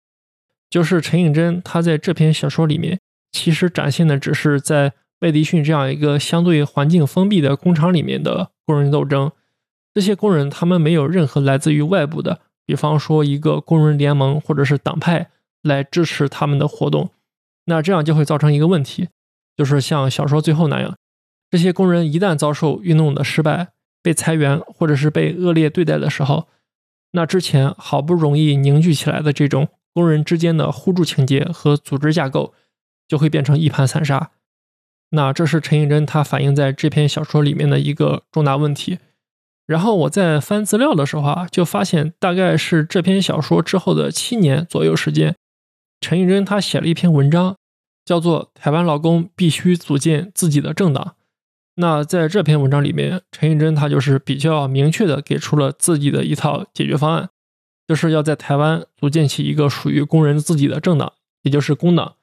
[0.68, 3.00] 就是陈颖真他在这篇小说里面，
[3.32, 9.32] 其实展现的只是在贝迪逊这样一个相对环境封闭的工厂里面的工人斗争。
[9.92, 15.30] 这些工人，他们没有任何来自于外部的，比方说一个工人联盟或者是党派
[15.62, 17.10] 来支持他们的活动。
[17.66, 19.08] 那这样就会造成一个问题，
[19.56, 20.96] 就是像小说最后那样，
[21.50, 23.68] 这些工人一旦遭受运动的失败、
[24.02, 26.48] 被裁员或者是被恶劣对待的时候，
[27.12, 32.54] 那之前好不容易凝聚起来的这种工人之间的互助情节和组织架构，
[33.08, 34.30] 就会变成一盘散沙。
[35.10, 39.00] 那这是陈映真他反映在这篇小说里面的一个重大问题。
[39.70, 45.36] 然后我在翻资料的时候啊，就发现大概是这篇小说之后的七年左右时间，
[46.00, 47.54] 陈映真他写了一篇文章，
[48.04, 51.04] 叫做《台湾劳工必须组建自己的政党》。
[51.76, 57.28] 那在这篇文章里面，陈映真他就是比较明确的给出了自己的一套解决方案，
[57.86, 61.12] 就是要在台湾组建起一个属于工人自己的政党，
[61.42, 62.16] 也就是工党。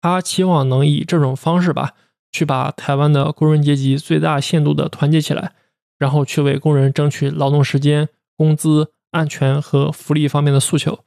[0.00, 1.94] 他期望能以这种方式吧，
[2.30, 5.54] 去把台湾的工人阶级最大限度的团结起来。
[5.98, 11.00] 然后去为工人争取劳动时间、工资、安全和福利方面的诉求。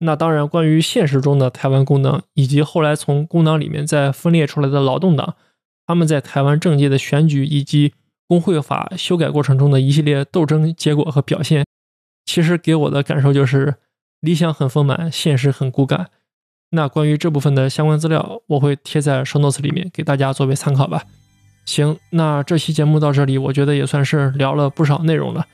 [0.00, 5.34] 那当然，关于现实中的台湾工党以及后来从工党里面再分裂出来的劳动党，
[5.86, 7.94] 他们在台湾政界的选举以及
[8.28, 11.64] 工会法修改过程中的一系列斗争结果和表现，
[12.24, 13.74] 其实给我的感受就是
[14.20, 16.10] 理想很丰满，现实很骨感。
[16.70, 21.04] 那关于这部分的相关资料，我会贴在 show notes 里面给大家作为参考吧。
[21.68, 25.46] 行，那这期节目到这里，我觉得也算是聊了不少内容了。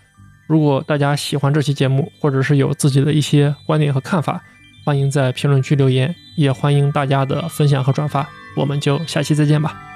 [0.46, 4.40] 如果大家喜欢这期节目，或者是有自己的一些观点和看法，
[4.84, 8.28] 欢迎在评论区留言，也欢迎大家的分享和转发。
[8.56, 9.93] 我们就下期再见吧。